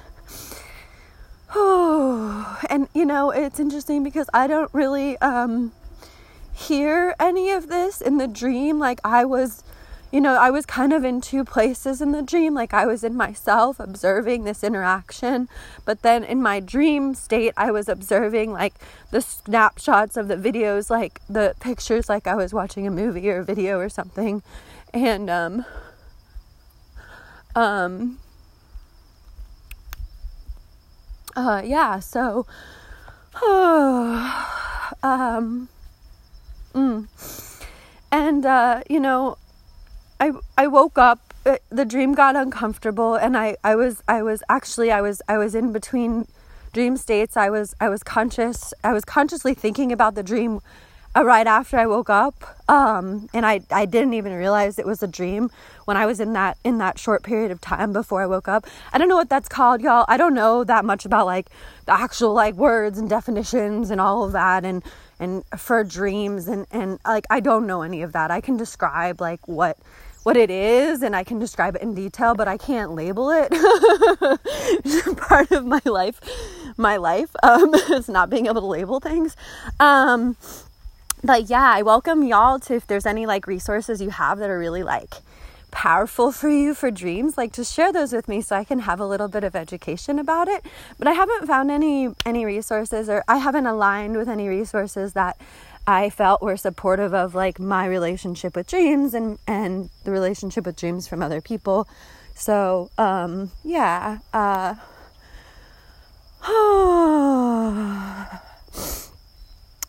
oh, 1.56 2.60
and 2.70 2.90
you 2.94 3.06
know, 3.06 3.32
it's 3.32 3.60
interesting 3.60 4.04
because 4.04 4.30
I 4.34 4.48
don't 4.48 4.74
really 4.74 5.18
um 5.20 5.72
hear 6.54 7.16
any 7.20 7.52
of 7.52 7.70
this 7.70 8.02
in 8.02 8.18
the 8.18 8.28
dream 8.28 8.80
like 8.80 9.00
I 9.04 9.24
was 9.26 9.64
you 10.14 10.22
know, 10.22 10.36
I 10.36 10.52
was 10.52 10.68
kind 10.68 10.94
of 10.94 11.04
in 11.04 11.22
two 11.22 11.44
places 11.44 12.00
in 12.00 12.12
the 12.12 12.22
dream. 12.22 12.54
Like 12.54 12.72
I 12.72 12.86
was 12.86 13.04
in 13.04 13.16
myself 13.16 13.80
observing 13.80 14.44
this 14.44 14.64
interaction, 14.64 15.50
but 15.86 16.04
then 16.04 16.24
in 16.24 16.40
my 16.40 16.60
dream 16.60 17.16
state, 17.16 17.52
I 17.58 17.72
was 17.72 17.90
observing 17.90 18.52
like 18.52 18.76
the 19.10 19.22
snapshots 19.22 20.16
of 20.16 20.28
the 20.28 20.36
videos, 20.36 20.92
like 20.92 21.20
the 21.28 21.56
pictures, 21.60 22.10
like 22.10 22.28
I 22.28 22.36
was 22.36 22.54
watching 22.54 22.86
a 22.86 22.92
movie 22.92 23.28
or 23.28 23.40
a 23.40 23.44
video 23.44 23.80
or 23.80 23.90
something. 23.90 24.44
And, 24.94 25.32
um, 25.32 25.66
um, 27.56 28.20
uh, 31.36 31.64
yeah, 31.66 31.98
so, 31.98 32.46
oh, 33.42 34.94
um, 35.02 35.70
mm. 36.76 37.08
and, 38.12 38.46
uh, 38.46 38.84
you 38.88 39.00
know, 39.00 39.38
I 40.20 40.32
I 40.58 40.68
woke 40.68 40.98
up 40.98 41.34
uh, 41.46 41.58
the 41.70 41.86
dream 41.86 42.14
got 42.14 42.36
uncomfortable 42.36 43.16
and 43.16 43.38
I 43.38 43.58
I 43.64 43.76
was 43.76 44.02
I 44.08 44.22
was 44.22 44.44
actually 44.50 44.92
I 44.92 45.02
was 45.02 45.22
I 45.28 45.38
was 45.38 45.56
in 45.56 45.74
between 45.74 46.28
dream 46.72 46.98
states. 46.98 47.38
I 47.38 47.50
was 47.50 47.76
I 47.80 47.90
was 47.90 48.04
conscious 48.04 48.74
I 48.84 48.94
was 48.94 49.06
consciously 49.06 49.54
thinking 49.54 49.92
about 49.92 50.16
the 50.16 50.24
dream 50.24 50.62
uh, 51.16 51.24
right 51.24 51.46
after 51.46 51.78
I 51.78 51.86
woke 51.86 52.10
up 52.10 52.36
um, 52.70 53.30
and 53.34 53.46
I 53.46 53.62
I 53.70 53.86
didn't 53.86 54.14
even 54.14 54.34
realize 54.34 54.80
it 54.80 54.86
was 54.86 55.04
a 55.04 55.08
dream 55.08 55.52
when 55.86 55.98
I 55.98 56.06
was 56.06 56.20
in 56.20 56.34
that 56.34 56.58
in 56.64 56.78
that 56.80 56.98
short 56.98 57.24
period 57.24 57.52
of 57.52 57.62
time 57.62 57.94
before 57.94 58.22
I 58.22 58.26
woke 58.26 58.48
up. 58.48 58.66
I 58.92 58.98
don't 58.98 59.10
know 59.10 59.16
what 59.16 59.30
that's 59.30 59.50
called 59.50 59.82
y'all. 59.82 60.06
I 60.08 60.18
don't 60.18 60.34
know 60.34 60.64
that 60.64 60.86
much 60.86 61.06
about 61.06 61.26
like 61.26 61.50
the 61.86 61.94
actual 61.94 62.34
like 62.34 62.56
words 62.56 62.98
and 62.98 63.10
definitions 63.10 63.92
and 63.92 64.00
all 64.00 64.24
of 64.24 64.32
that 64.32 64.66
and 64.66 64.84
and 65.20 65.44
for 65.58 65.84
dreams 65.84 66.48
and 66.48 66.66
and 66.72 67.00
like 67.06 67.26
I 67.30 67.40
don't 67.40 67.68
know 67.68 67.82
any 67.82 68.02
of 68.02 68.14
that 68.14 68.32
I 68.32 68.42
can 68.42 68.58
describe 68.58 69.22
like 69.22 69.48
what 69.48 69.78
what 70.24 70.38
it 70.38 70.50
is 70.50 71.02
and 71.02 71.16
I 71.16 71.24
can 71.24 71.38
describe 71.38 71.76
it 71.76 71.82
in 71.82 71.94
detail, 71.94 72.34
but 72.34 72.48
I 72.48 72.58
can't 72.58 72.92
label 72.92 73.30
it. 73.30 73.52
Part 75.18 75.52
of 75.52 75.66
my 75.66 75.82
life, 75.86 76.22
my 76.78 76.98
life, 76.98 77.30
um, 77.44 77.74
is 77.92 78.08
not 78.08 78.30
being 78.30 78.46
able 78.48 78.62
to 78.62 78.68
label 78.68 79.00
things. 79.00 79.36
Um, 79.80 80.38
but 81.24 81.50
yeah, 81.50 81.72
I 81.74 81.82
welcome 81.82 82.24
y'all 82.24 82.60
to 82.62 82.74
if 82.76 82.88
there's 82.88 83.06
any 83.06 83.26
like 83.26 83.48
resources 83.48 84.02
you 84.02 84.10
have 84.10 84.40
that 84.40 84.50
are 84.50 84.60
really 84.60 84.84
like 84.84 85.16
powerful 85.74 86.32
for 86.32 86.50
you 86.50 86.76
for 86.76 86.92
dreams 86.92 87.36
like 87.36 87.52
to 87.52 87.64
share 87.64 87.92
those 87.92 88.14
with 88.14 88.28
me 88.28 88.42
so 88.42 88.56
i 88.56 88.64
can 88.64 88.80
have 88.80 89.00
a 89.00 89.06
little 89.06 89.28
bit 89.28 89.44
of 89.44 89.56
education 89.56 90.20
about 90.20 90.48
it 90.48 90.64
but 91.00 91.08
i 91.08 91.14
haven't 91.14 91.48
found 91.48 91.72
any 91.72 92.10
any 92.26 92.46
resources 92.46 93.10
or 93.10 93.24
i 93.28 93.38
haven't 93.38 93.66
aligned 93.66 94.16
with 94.16 94.30
any 94.30 94.48
resources 94.48 95.14
that 95.14 95.36
I 95.86 96.10
felt 96.10 96.42
were 96.42 96.56
supportive 96.56 97.14
of 97.14 97.36
like 97.36 97.60
my 97.60 97.86
relationship 97.86 98.56
with 98.56 98.68
dreams 98.68 99.14
and 99.14 99.38
and 99.46 99.90
the 100.06 100.12
relationship 100.12 100.66
with 100.66 100.78
dreams 100.78 101.10
from 101.10 101.22
other 101.22 101.42
people. 101.42 101.90
So 102.36 102.90
um, 102.98 103.52
yeah, 103.66 104.20
uh, 104.34 104.76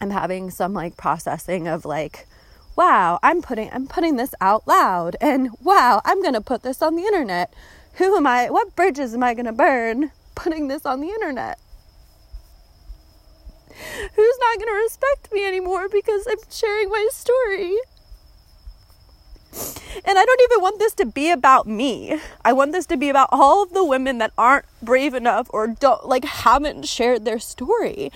I'm 0.01 0.11
having 0.11 0.51
some 0.51 0.75
like 0.75 0.97
processing 0.97 1.69
of 1.69 1.85
like, 1.85 2.27
wow, 2.77 3.19
I'm 3.23 3.43
putting 3.43 3.71
I'm 3.73 3.87
putting 3.87 4.17
this 4.17 4.35
out 4.41 4.67
loud, 4.67 5.17
and 5.21 5.51
wow, 5.63 6.01
I'm 6.05 6.23
gonna 6.23 6.41
put 6.41 6.63
this 6.63 6.83
on 6.83 6.97
the 6.97 7.03
internet. 7.03 7.53
Who 7.95 8.17
am 8.17 8.27
I? 8.27 8.51
What 8.51 8.75
bridges 8.75 9.15
am 9.15 9.23
I 9.23 9.35
gonna 9.35 9.53
burn 9.53 10.11
putting 10.35 10.69
this 10.69 10.85
on 10.85 11.01
the 11.01 11.09
internet? 11.09 11.59
who's 14.15 14.39
not 14.41 14.59
going 14.59 14.69
to 14.69 14.83
respect 14.83 15.33
me 15.33 15.47
anymore 15.47 15.89
because 15.89 16.27
I'm 16.29 16.39
sharing 16.51 16.89
my 16.89 17.09
story. 17.11 17.77
And 20.05 20.19
I 20.19 20.25
don't 20.25 20.41
even 20.43 20.63
want 20.63 20.79
this 20.81 20.95
to 20.95 21.07
be 21.07 21.31
about 21.31 21.67
me. 21.67 22.19
I 22.45 22.53
want 22.53 22.73
this 22.73 22.87
to 22.87 22.97
be 22.97 23.09
about 23.09 23.29
all 23.31 23.63
of 23.63 23.73
the 23.73 23.85
women 23.85 24.19
that 24.19 24.33
aren't 24.37 24.65
brave 24.83 25.15
enough 25.15 25.49
or 25.51 25.69
don't 25.69 26.07
like 26.07 26.25
haven't 26.25 26.87
shared 26.87 27.25
their 27.25 27.39
story. 27.39 28.11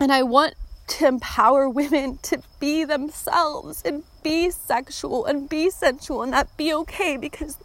And 0.00 0.12
I 0.12 0.22
want 0.22 0.54
to 0.88 1.06
empower 1.06 1.68
women 1.68 2.18
to 2.22 2.42
be 2.60 2.84
themselves 2.84 3.82
and 3.84 4.02
be 4.22 4.50
sexual 4.50 5.24
and 5.24 5.48
be 5.48 5.70
sensual 5.70 6.22
and 6.22 6.32
that 6.32 6.56
be 6.56 6.72
okay 6.74 7.16
because 7.16 7.58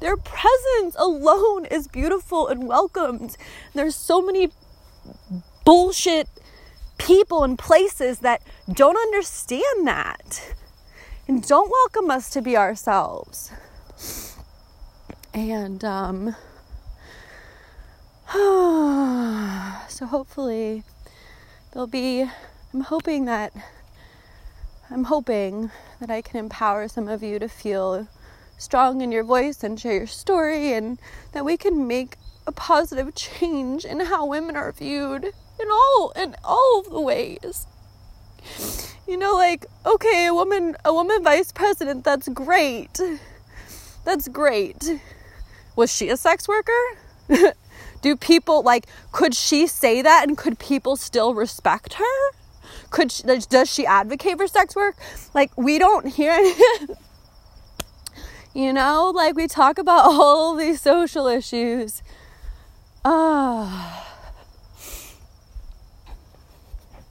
their 0.00 0.16
presence 0.16 0.94
alone 0.98 1.64
is 1.66 1.88
beautiful 1.88 2.48
and 2.48 2.68
welcomed. 2.68 3.36
There's 3.74 3.96
so 3.96 4.20
many 4.20 4.50
bullshit 5.64 6.28
people 6.98 7.42
and 7.44 7.58
places 7.58 8.20
that 8.20 8.42
don't 8.72 8.96
understand 8.96 9.86
that 9.86 10.54
and 11.26 11.46
don't 11.46 11.70
welcome 11.70 12.10
us 12.10 12.30
to 12.30 12.42
be 12.42 12.56
ourselves. 12.56 13.50
And 15.32 15.84
um, 15.84 16.36
so 18.34 20.06
hopefully 20.06 20.84
there'll 21.72 21.86
be, 21.86 22.26
I'm 22.74 22.80
hoping 22.80 23.26
that, 23.26 23.52
I'm 24.90 25.04
hoping 25.04 25.70
that 26.00 26.10
I 26.10 26.20
can 26.20 26.40
empower 26.40 26.88
some 26.88 27.06
of 27.06 27.22
you 27.22 27.38
to 27.38 27.48
feel 27.48 28.08
strong 28.58 29.00
in 29.00 29.12
your 29.12 29.22
voice 29.22 29.62
and 29.62 29.78
share 29.78 29.94
your 29.94 30.06
story 30.08 30.72
and 30.72 30.98
that 31.30 31.44
we 31.44 31.56
can 31.56 31.86
make 31.86 32.16
a 32.48 32.52
positive 32.52 33.14
change 33.14 33.84
in 33.84 34.00
how 34.00 34.26
women 34.26 34.56
are 34.56 34.72
viewed 34.72 35.22
in 35.24 35.70
all 35.70 36.12
in 36.16 36.34
all 36.42 36.80
of 36.80 36.90
the 36.90 37.00
ways. 37.00 37.68
You 39.06 39.18
know, 39.18 39.34
like, 39.34 39.66
okay, 39.86 40.26
a 40.26 40.34
woman 40.34 40.76
a 40.84 40.92
woman 40.92 41.22
vice 41.22 41.52
president, 41.52 42.02
that's 42.02 42.26
great. 42.28 43.00
That's 44.04 44.26
great. 44.26 45.00
Was 45.76 45.94
she 45.94 46.08
a 46.08 46.16
sex 46.16 46.48
worker? 46.48 46.82
Do 48.02 48.16
people 48.16 48.62
like 48.64 48.86
could 49.12 49.36
she 49.36 49.68
say 49.68 50.02
that 50.02 50.26
and 50.26 50.36
could 50.36 50.58
people 50.58 50.96
still 50.96 51.34
respect 51.34 51.94
her? 51.94 52.43
Could 52.94 53.10
she, 53.10 53.24
does 53.24 53.68
she 53.68 53.84
advocate 53.86 54.38
for 54.38 54.46
sex 54.46 54.76
work? 54.76 54.94
Like 55.34 55.50
we 55.58 55.80
don't 55.80 56.06
hear 56.06 56.32
You 58.54 58.72
know, 58.72 59.10
like 59.12 59.34
we 59.34 59.48
talk 59.48 59.78
about 59.78 60.04
all 60.12 60.54
these 60.54 60.80
social 60.80 61.26
issues. 61.26 62.04
Ah. 63.04 64.14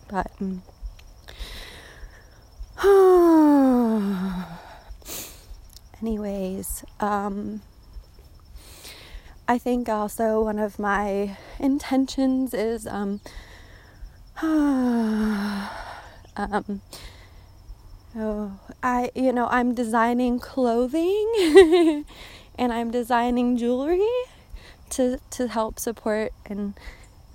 But 0.08 0.32
anyways, 6.02 6.86
um, 7.02 7.62
I 9.50 9.58
think 9.58 9.90
also 9.90 10.44
one 10.44 10.60
of 10.60 10.80
my 10.80 11.36
intentions 11.60 12.54
is 12.54 12.88
um, 12.88 13.20
um, 14.42 15.70
oh, 18.16 18.60
I 18.82 19.12
you 19.14 19.32
know 19.32 19.48
I'm 19.52 19.76
designing 19.76 20.40
clothing 20.40 22.06
and 22.58 22.74
I'm 22.74 22.90
designing 22.90 23.58
jewelry 23.58 24.08
to 24.92 25.20
to 25.32 25.48
help 25.48 25.80
support 25.80 26.34
and 26.48 26.74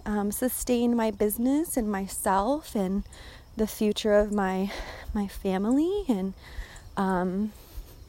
um, 0.04 0.32
sustain 0.32 0.96
my 0.96 1.12
business 1.12 1.76
and 1.76 1.90
myself 1.90 2.74
and 2.74 3.04
the 3.56 3.68
future 3.68 4.14
of 4.14 4.32
my 4.32 4.72
my 5.14 5.28
family 5.28 6.04
and 6.08 6.34
um, 6.96 7.52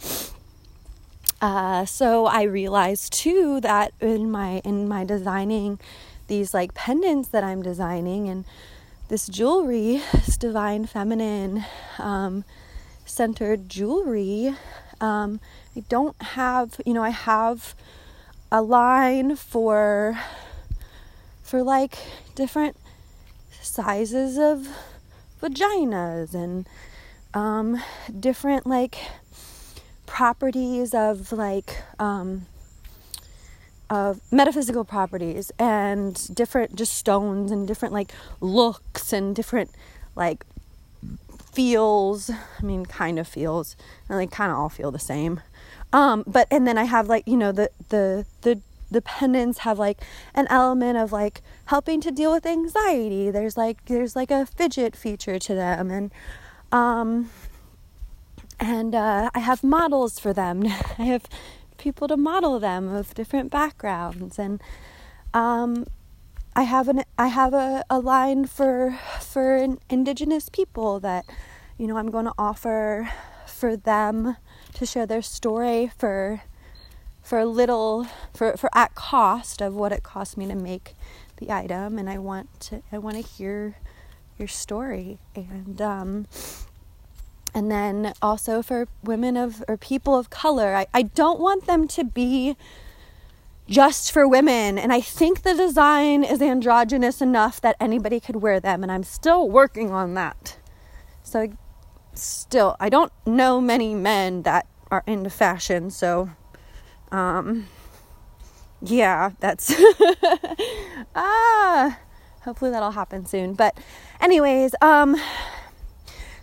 uh, 1.42 1.86
so 1.86 2.26
I 2.26 2.42
realized 2.44 3.14
too 3.14 3.62
that 3.62 3.94
in 4.02 4.32
my 4.32 4.62
in 4.66 4.88
my 4.88 5.04
designing 5.04 5.80
these 6.28 6.54
like 6.54 6.74
pendants 6.74 7.30
that 7.30 7.44
I'm 7.44 7.62
designing 7.62 8.30
and 8.30 8.46
this 9.10 9.28
jewelry, 9.28 10.02
this 10.14 10.38
divine 10.38 10.86
feminine 10.86 11.66
um, 11.98 12.46
centered 13.06 13.68
jewelry, 13.68 14.56
um, 15.02 15.40
I 15.76 15.82
don't 15.90 16.20
have 16.22 16.80
you 16.86 16.94
know 16.94 17.04
I 17.04 17.10
have 17.10 17.76
a 18.52 18.62
line 18.62 19.36
for 19.36 20.18
for 21.42 21.64
like 21.64 21.98
different 22.36 22.78
sizes 23.62 24.38
of 24.38 24.68
vaginas 25.42 26.34
and 26.34 26.68
um, 27.34 27.82
different 28.20 28.68
like 28.68 28.98
properties 30.06 30.94
of 30.94 31.32
like 31.32 31.82
um, 31.98 32.46
of 33.90 34.22
metaphysical 34.32 34.86
properties 34.86 35.52
and 35.58 36.34
different 36.36 36.76
just 36.76 36.94
stones 36.94 37.52
and 37.52 37.68
different 37.68 37.94
like 37.94 38.12
looks 38.40 39.12
and 39.12 39.36
different 39.36 39.72
like 40.16 40.46
feels 41.52 42.30
i 42.30 42.64
mean 42.64 42.86
kind 42.86 43.18
of 43.18 43.28
feels 43.28 43.76
and 44.08 44.20
they 44.20 44.28
kind 44.28 44.52
of 44.52 44.58
all 44.58 44.70
feel 44.70 44.92
the 44.92 45.00
same 45.00 45.42
um 45.92 46.24
but 46.28 46.48
and 46.52 46.68
then 46.68 46.78
i 46.78 46.84
have 46.84 47.08
like 47.08 47.28
you 47.28 47.36
know 47.36 47.52
the 47.52 47.70
the 47.90 48.26
the 48.42 48.62
the 48.92 49.02
pendants 49.02 49.60
have 49.60 49.78
like 49.78 50.02
an 50.34 50.48
element 50.50 50.98
of 50.98 51.12
like 51.12 51.42
helping 51.66 52.02
to 52.02 52.12
deal 52.12 52.32
with 52.32 52.46
anxiety. 52.46 53.30
There's 53.30 53.56
like 53.56 53.86
there's 53.86 54.16
like 54.16 54.32
a 54.32 54.46
fidget 54.46 54.96
feature 54.96 55.38
to 55.40 55.54
them 55.54 55.92
and 55.92 56.12
um 56.72 57.30
and 58.60 58.94
uh, 58.94 59.30
I 59.34 59.40
have 59.40 59.64
models 59.64 60.20
for 60.20 60.34
them. 60.34 60.66
I 60.98 61.04
have 61.04 61.24
people 61.80 62.08
to 62.08 62.18
model 62.18 62.60
them 62.60 62.94
of 62.94 63.16
different 63.16 63.50
backgrounds, 63.50 64.38
and 64.38 64.62
um, 65.34 65.88
I 66.56 66.64
have 66.64 66.88
an 66.88 67.04
I 67.18 67.28
have 67.28 67.54
a, 67.54 67.84
a 67.90 68.00
line 68.00 68.46
for 68.46 69.00
for 69.20 69.78
indigenous 69.90 70.50
people 70.50 71.00
that 71.00 71.26
you 71.78 71.88
know 71.88 71.98
I'm 71.98 72.12
going 72.12 72.26
to 72.26 72.34
offer 72.38 73.10
for 73.48 73.76
them 73.76 74.38
to 74.74 74.86
share 74.86 75.06
their 75.06 75.22
story 75.22 75.92
for 75.98 76.42
for 77.22 77.46
little 77.46 78.08
for 78.34 78.58
for 78.58 78.70
at 78.74 78.96
cost 78.96 79.62
of 79.62 79.76
what 79.76 79.92
it 79.92 80.04
cost 80.04 80.38
me 80.38 80.48
to 80.48 80.56
make 80.56 80.96
the 81.38 81.52
item. 81.52 81.98
And 81.98 82.10
I 82.10 82.18
want 82.18 82.60
to 82.62 82.82
I 82.92 82.98
want 82.98 83.16
to 83.18 83.22
hear 83.22 83.78
your 84.38 84.48
story. 84.48 85.20
And 85.36 85.82
um 85.82 86.28
and 87.54 87.72
then 87.72 88.14
also 88.22 88.62
for 88.62 88.88
women 89.04 89.38
of 89.38 89.64
or 89.68 89.78
people 89.78 90.16
of 90.18 90.30
color 90.30 90.76
I, 90.76 90.88
I 90.94 91.04
don't 91.04 91.40
want 91.40 91.66
them 91.66 91.88
to 91.90 92.04
be 92.04 92.56
just 93.68 94.12
for 94.12 94.28
women. 94.28 94.78
And 94.78 94.92
i 94.92 95.02
think 95.02 95.44
the 95.44 95.54
design 95.54 96.24
is 96.24 96.42
androgynous 96.42 97.22
enough 97.22 97.62
that 97.62 97.76
anybody 97.80 98.20
could 98.20 98.38
wear 98.38 98.60
them 98.60 98.84
and 98.84 98.92
i'm 98.92 99.04
still 99.04 99.50
working 99.50 99.92
on 99.92 100.14
that. 100.16 100.58
So 101.24 101.48
still 102.14 102.76
i 102.80 102.90
don't 102.90 103.14
know 103.26 103.62
many 103.62 103.94
men 103.94 104.42
that 104.44 104.68
are 104.92 105.04
into 105.08 105.30
fashion 105.30 105.90
so 105.90 106.30
um 107.12 107.68
yeah 108.82 109.32
that's 109.40 109.74
ah 111.16 111.98
hopefully 112.42 112.72
that'll 112.72 112.92
happen 112.92 113.26
soon. 113.26 113.54
But 113.54 113.78
anyways 114.20 114.74
um 114.82 115.16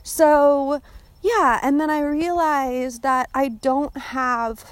so 0.02 0.80
yeah, 1.26 1.58
and 1.62 1.80
then 1.80 1.90
I 1.90 2.00
realized 2.00 3.02
that 3.02 3.28
I 3.34 3.48
don't 3.48 3.96
have 3.96 4.64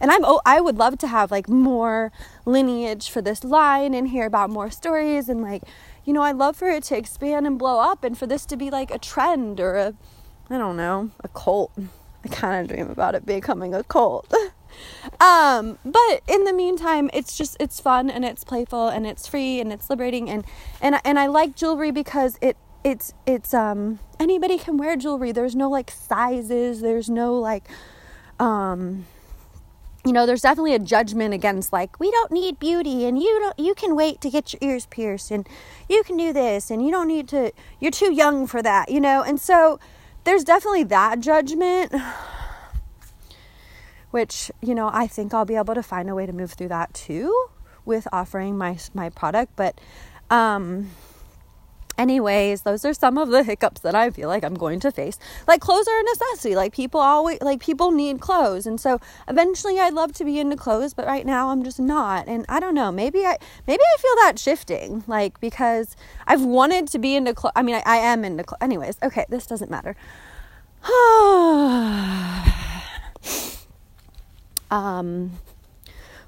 and 0.00 0.10
I'm 0.10 0.24
oh, 0.24 0.40
I 0.46 0.60
would 0.60 0.78
love 0.78 0.98
to 0.98 1.06
have 1.06 1.30
like 1.30 1.48
more 1.48 2.10
lineage 2.46 3.10
for 3.10 3.20
this 3.20 3.44
line 3.44 3.92
and 3.94 4.08
hear 4.08 4.26
about 4.26 4.50
more 4.50 4.70
stories 4.70 5.28
and 5.28 5.42
like 5.42 5.62
you 6.04 6.12
know, 6.12 6.22
I 6.22 6.32
love 6.32 6.56
for 6.56 6.68
it 6.68 6.82
to 6.84 6.96
expand 6.96 7.46
and 7.46 7.58
blow 7.58 7.78
up 7.78 8.02
and 8.02 8.18
for 8.18 8.26
this 8.26 8.44
to 8.46 8.56
be 8.56 8.70
like 8.70 8.90
a 8.90 8.98
trend 8.98 9.60
or 9.60 9.76
a 9.76 9.94
I 10.50 10.58
don't 10.58 10.76
know, 10.76 11.10
a 11.22 11.28
cult. 11.28 11.72
I 12.24 12.28
kind 12.28 12.62
of 12.62 12.74
dream 12.74 12.90
about 12.90 13.14
it 13.14 13.26
becoming 13.26 13.74
a 13.74 13.84
cult. 13.84 14.32
um, 15.20 15.78
but 15.84 16.22
in 16.26 16.44
the 16.44 16.52
meantime, 16.52 17.10
it's 17.12 17.36
just 17.36 17.56
it's 17.60 17.80
fun 17.80 18.08
and 18.08 18.24
it's 18.24 18.44
playful 18.44 18.88
and 18.88 19.06
it's 19.06 19.26
free 19.26 19.60
and 19.60 19.70
it's 19.72 19.90
liberating 19.90 20.30
and 20.30 20.44
and 20.80 21.00
and 21.04 21.18
I 21.18 21.26
like 21.26 21.54
jewelry 21.54 21.90
because 21.90 22.38
it 22.40 22.56
it's 22.84 23.14
it's 23.26 23.54
um 23.54 23.98
anybody 24.18 24.58
can 24.58 24.76
wear 24.76 24.96
jewelry. 24.96 25.32
There's 25.32 25.54
no 25.54 25.70
like 25.70 25.90
sizes. 25.90 26.80
There's 26.80 27.08
no 27.08 27.34
like 27.34 27.68
um 28.38 29.06
you 30.04 30.12
know 30.12 30.26
there's 30.26 30.42
definitely 30.42 30.74
a 30.74 30.80
judgment 30.80 31.32
against 31.32 31.72
like 31.72 32.00
we 32.00 32.10
don't 32.10 32.32
need 32.32 32.58
beauty 32.58 33.04
and 33.04 33.18
you 33.18 33.38
don't 33.38 33.58
you 33.58 33.74
can 33.74 33.94
wait 33.94 34.20
to 34.20 34.30
get 34.30 34.52
your 34.52 34.58
ears 34.60 34.86
pierced 34.86 35.30
and 35.30 35.48
you 35.88 36.02
can 36.02 36.16
do 36.16 36.32
this 36.32 36.70
and 36.70 36.84
you 36.84 36.90
don't 36.90 37.06
need 37.06 37.28
to 37.28 37.52
you're 37.78 37.92
too 37.92 38.12
young 38.12 38.46
for 38.46 38.62
that 38.62 38.90
you 38.90 39.00
know? 39.00 39.22
And 39.22 39.40
so 39.40 39.78
there's 40.24 40.44
definitely 40.44 40.84
that 40.84 41.20
judgment 41.20 41.94
which 44.10 44.50
you 44.60 44.74
know 44.74 44.90
I 44.92 45.06
think 45.06 45.32
I'll 45.32 45.44
be 45.44 45.56
able 45.56 45.74
to 45.74 45.82
find 45.82 46.10
a 46.10 46.14
way 46.14 46.26
to 46.26 46.32
move 46.32 46.52
through 46.52 46.68
that 46.68 46.92
too 46.94 47.48
with 47.84 48.08
offering 48.12 48.58
my 48.58 48.78
my 48.94 49.08
product. 49.08 49.52
But 49.54 49.80
um 50.30 50.90
anyways 51.98 52.62
those 52.62 52.84
are 52.84 52.94
some 52.94 53.18
of 53.18 53.28
the 53.28 53.42
hiccups 53.42 53.80
that 53.82 53.94
i 53.94 54.10
feel 54.10 54.28
like 54.28 54.44
i'm 54.44 54.54
going 54.54 54.80
to 54.80 54.90
face. 54.90 55.18
Like 55.46 55.60
clothes 55.60 55.88
are 55.88 56.00
a 56.00 56.02
necessity. 56.04 56.54
Like 56.54 56.72
people 56.72 57.00
always 57.00 57.40
like 57.40 57.60
people 57.60 57.90
need 57.90 58.20
clothes. 58.20 58.66
And 58.66 58.80
so 58.80 59.00
eventually 59.28 59.78
i'd 59.80 59.92
love 59.94 60.12
to 60.14 60.24
be 60.24 60.38
into 60.38 60.56
clothes 60.56 60.94
but 60.94 61.06
right 61.06 61.26
now 61.26 61.48
i'm 61.50 61.62
just 61.62 61.80
not. 61.80 62.28
And 62.28 62.44
i 62.48 62.60
don't 62.60 62.74
know. 62.74 62.92
Maybe 62.92 63.24
i 63.24 63.36
maybe 63.66 63.82
i 63.82 63.96
feel 64.00 64.14
that 64.16 64.38
shifting. 64.38 65.04
Like 65.06 65.40
because 65.40 65.96
i've 66.26 66.42
wanted 66.42 66.88
to 66.88 66.98
be 66.98 67.16
into 67.16 67.34
clothes 67.34 67.52
i 67.56 67.62
mean 67.62 67.76
I, 67.76 67.82
I 67.84 67.96
am 67.96 68.24
into 68.24 68.44
clothes 68.44 68.62
anyways. 68.62 68.98
Okay 69.02 69.26
this 69.28 69.46
doesn't 69.46 69.70
matter. 69.70 69.96
Um 74.70 75.32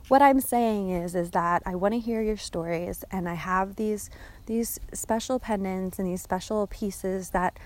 what 0.08 0.22
i'm 0.22 0.40
saying 0.40 0.90
is 0.90 1.14
is 1.14 1.30
that 1.30 1.62
i 1.66 1.74
want 1.74 1.94
to 1.94 2.00
hear 2.00 2.22
your 2.22 2.36
stories 2.36 3.04
and 3.10 3.28
i 3.28 3.34
have 3.34 3.76
these 3.76 4.10
these 4.46 4.78
special 4.92 5.38
pendants 5.38 5.98
and 5.98 6.08
these 6.08 6.22
special 6.22 6.66
pieces 6.66 7.30
that 7.30 7.58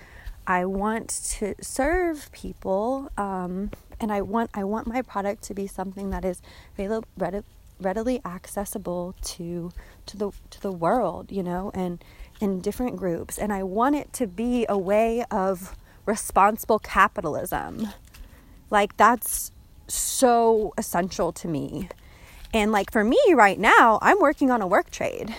I 0.49 0.65
want 0.65 1.09
to 1.37 1.53
serve 1.61 2.31
people, 2.31 3.11
um, 3.19 3.69
and 3.99 4.11
I 4.11 4.21
want 4.21 4.49
I 4.55 4.63
want 4.63 4.87
my 4.87 5.03
product 5.03 5.43
to 5.43 5.53
be 5.53 5.67
something 5.67 6.09
that 6.09 6.25
is 6.25 6.41
readily 7.79 8.21
accessible 8.25 9.13
to 9.21 9.71
to 10.07 10.17
the 10.17 10.31
to 10.49 10.59
the 10.59 10.71
world, 10.71 11.31
you 11.31 11.43
know, 11.43 11.69
and 11.75 12.03
in 12.41 12.61
different 12.61 12.97
groups. 12.97 13.37
And 13.37 13.53
I 13.53 13.61
want 13.61 13.95
it 13.95 14.11
to 14.13 14.25
be 14.25 14.65
a 14.67 14.77
way 14.77 15.23
of 15.29 15.75
responsible 16.07 16.79
capitalism. 16.79 17.89
Like 18.71 18.97
that's 18.97 19.51
so 19.87 20.73
essential 20.79 21.31
to 21.33 21.47
me. 21.47 21.89
And 22.53 22.71
like 22.71 22.91
for 22.91 23.03
me 23.03 23.19
right 23.33 23.59
now, 23.59 23.99
I'm 24.01 24.19
working 24.19 24.51
on 24.51 24.61
a 24.61 24.67
work 24.67 24.89
trade 24.89 25.35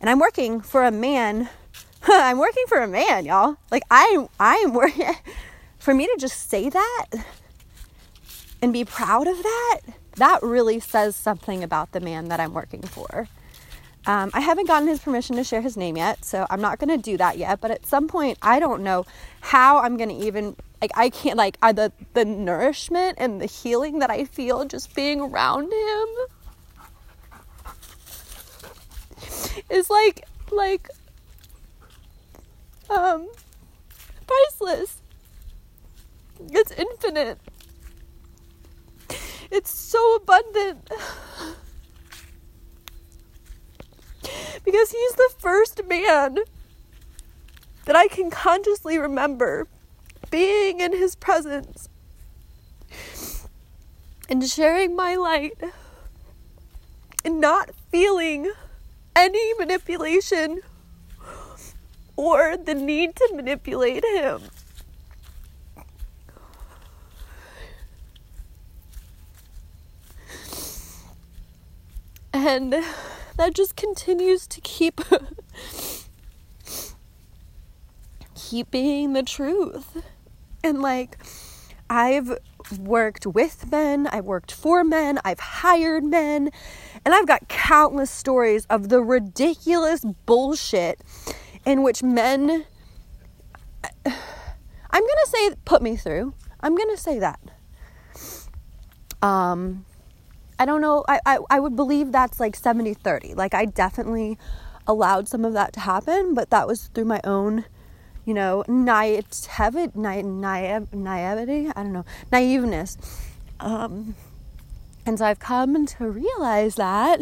and 0.00 0.08
I'm 0.08 0.18
working 0.18 0.60
for 0.60 0.84
a 0.84 0.90
man. 0.90 1.48
I'm 2.02 2.38
working 2.38 2.64
for 2.68 2.78
a 2.78 2.88
man, 2.88 3.24
y'all. 3.24 3.56
Like 3.70 3.82
I 3.90 4.26
I'm 4.38 4.72
working 4.72 5.14
for 5.78 5.94
me 5.94 6.06
to 6.06 6.16
just 6.18 6.48
say 6.48 6.68
that 6.68 7.06
and 8.62 8.72
be 8.72 8.84
proud 8.84 9.26
of 9.26 9.42
that. 9.42 9.80
That 10.16 10.42
really 10.42 10.80
says 10.80 11.14
something 11.16 11.62
about 11.62 11.92
the 11.92 12.00
man 12.00 12.28
that 12.28 12.40
I'm 12.40 12.54
working 12.54 12.82
for. 12.82 13.28
Um, 14.06 14.30
I 14.34 14.40
haven't 14.40 14.68
gotten 14.68 14.86
his 14.86 15.00
permission 15.00 15.34
to 15.34 15.42
share 15.42 15.60
his 15.60 15.76
name 15.76 15.96
yet, 15.96 16.24
so 16.24 16.46
I'm 16.48 16.60
not 16.60 16.78
going 16.78 16.96
to 16.96 16.96
do 16.96 17.16
that 17.16 17.38
yet. 17.38 17.60
But 17.60 17.72
at 17.72 17.84
some 17.84 18.06
point, 18.06 18.38
I 18.40 18.60
don't 18.60 18.84
know 18.84 19.04
how 19.40 19.78
I'm 19.78 19.96
going 19.96 20.10
to 20.10 20.14
even 20.14 20.54
like 20.80 20.92
I 20.96 21.10
can't 21.10 21.36
like 21.36 21.58
I, 21.60 21.72
the 21.72 21.92
the 22.14 22.24
nourishment 22.24 23.18
and 23.18 23.40
the 23.40 23.46
healing 23.46 23.98
that 23.98 24.10
I 24.10 24.24
feel 24.24 24.64
just 24.64 24.94
being 24.94 25.20
around 25.20 25.72
him 25.72 26.08
is 29.70 29.90
like 29.90 30.26
like 30.50 30.88
um 32.90 33.28
priceless. 34.26 35.02
It's 36.50 36.70
infinite. 36.72 37.38
It's 39.50 39.70
so 39.70 40.16
abundant. 40.16 40.90
because 44.64 44.90
he's 44.90 45.12
the 45.12 45.30
first 45.38 45.84
man 45.86 46.38
that 47.84 47.94
I 47.96 48.08
can 48.08 48.30
consciously 48.30 48.98
remember 48.98 49.68
being 50.30 50.80
in 50.80 50.92
his 50.92 51.14
presence 51.14 51.88
and 54.28 54.44
sharing 54.44 54.96
my 54.96 55.14
light 55.14 55.58
and 57.24 57.40
not 57.40 57.70
feeling 57.90 58.50
any 59.16 59.54
manipulation 59.54 60.60
or 62.16 62.56
the 62.56 62.74
need 62.74 63.16
to 63.16 63.32
manipulate 63.34 64.04
him. 64.04 64.42
And 72.32 72.72
that 73.36 73.54
just 73.54 73.76
continues 73.76 74.46
to 74.46 74.60
keep 74.60 75.00
keep 78.34 78.70
being 78.70 79.14
the 79.14 79.22
truth. 79.22 80.02
And 80.62 80.82
like 80.82 81.16
I've 81.88 82.38
worked 82.78 83.26
with 83.26 83.70
men, 83.70 84.06
I've 84.08 84.26
worked 84.26 84.52
for 84.52 84.84
men, 84.84 85.18
I've 85.24 85.40
hired 85.40 86.04
men, 86.04 86.50
and 87.06 87.14
I've 87.14 87.28
got 87.28 87.46
countless 87.46 88.10
stories 88.10 88.66
of 88.66 88.88
the 88.88 89.00
ridiculous 89.00 90.04
bullshit 90.26 91.00
in 91.64 91.84
which 91.84 92.02
men, 92.02 92.50
I'm 94.04 95.02
going 95.02 95.20
to 95.24 95.28
say, 95.28 95.54
put 95.64 95.82
me 95.82 95.94
through. 95.94 96.34
I'm 96.58 96.74
going 96.74 96.90
to 96.90 97.00
say 97.00 97.20
that. 97.20 97.38
Um, 99.22 99.86
I 100.58 100.66
don't 100.66 100.80
know. 100.80 101.04
I, 101.08 101.20
I, 101.24 101.38
I 101.48 101.60
would 101.60 101.76
believe 101.76 102.10
that's 102.10 102.40
like 102.40 102.56
70 102.56 102.94
30. 102.94 103.34
Like, 103.34 103.54
I 103.54 103.66
definitely 103.66 104.36
allowed 104.84 105.28
some 105.28 105.44
of 105.44 105.52
that 105.52 105.72
to 105.74 105.80
happen, 105.80 106.34
but 106.34 106.50
that 106.50 106.66
was 106.66 106.88
through 106.88 107.04
my 107.04 107.20
own, 107.22 107.66
you 108.24 108.34
know, 108.34 108.64
naivety, 108.66 109.46
naivety, 109.94 111.68
I 111.68 111.82
don't 111.84 111.92
know, 111.92 112.04
naiveness. 112.32 112.96
Um, 113.60 114.16
and 115.06 115.18
so 115.18 115.24
I've 115.24 115.38
come 115.38 115.86
to 115.86 116.10
realize 116.10 116.74
that 116.74 117.20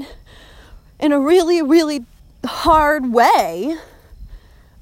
in 0.98 1.12
a 1.12 1.20
really, 1.20 1.60
really 1.60 2.06
hard 2.44 3.12
way. 3.12 3.76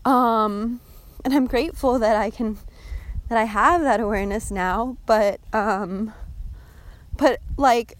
Um, 0.05 0.81
and 1.25 1.35
I'm 1.35 1.47
grateful 1.47 1.99
that 1.99 2.17
I 2.17 2.31
can 2.31 2.59
that 3.29 3.38
I 3.38 3.45
have 3.45 3.81
that 3.83 4.01
awareness 4.01 4.51
now, 4.51 4.97
but 5.07 5.41
um 5.53 6.12
but 7.17 7.41
like 7.57 7.97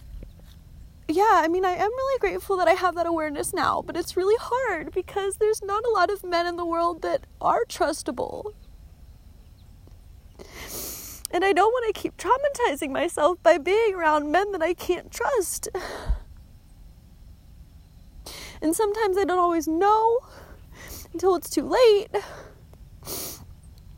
yeah, 1.09 1.43
I 1.45 1.49
mean, 1.49 1.65
I 1.65 1.73
am 1.73 1.91
really 1.91 2.19
grateful 2.21 2.57
that 2.57 2.69
I 2.69 2.73
have 2.73 2.95
that 2.95 3.07
awareness 3.07 3.53
now, 3.53 3.83
but 3.85 3.97
it's 3.97 4.17
really 4.17 4.37
hard 4.41 4.93
because 4.93 5.37
there's 5.37 5.63
not 5.63 5.85
a 5.85 5.91
lot 5.91 6.11
of 6.11 6.25
men 6.25 6.47
in 6.47 6.57
the 6.57 6.65
world 6.65 7.03
that 7.03 7.27
are 7.41 7.65
trustable. 7.69 8.55
And 11.33 11.45
I 11.45 11.53
don't 11.53 11.73
want 11.73 11.95
to 11.95 12.01
keep 12.01 12.17
traumatizing 12.19 12.91
myself 12.91 13.43
by 13.43 13.57
being 13.57 13.95
around 13.95 14.31
men 14.31 14.53
that 14.53 14.63
I 14.63 14.75
can't 14.75 15.11
trust. 15.11 15.69
And 18.61 18.77
sometimes 18.77 19.17
I 19.19 19.25
don't 19.25 19.39
always 19.39 19.67
know 19.67 20.21
until 21.13 21.35
it's 21.35 21.51
too 21.51 21.69
late. 21.69 22.09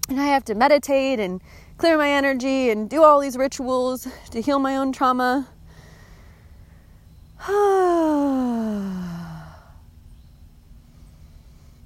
And 0.09 0.20
I 0.20 0.27
have 0.27 0.44
to 0.47 0.55
meditate 0.55 1.18
and 1.18 1.40
clear 1.77 1.99
my 1.99 2.09
energy 2.09 2.70
and 2.70 2.88
do 2.88 3.03
all 3.03 3.20
these 3.20 3.37
rituals 3.37 4.07
to 4.31 4.40
heal 4.40 4.59
my 4.59 4.77
own 4.77 4.92
trauma. 4.92 5.49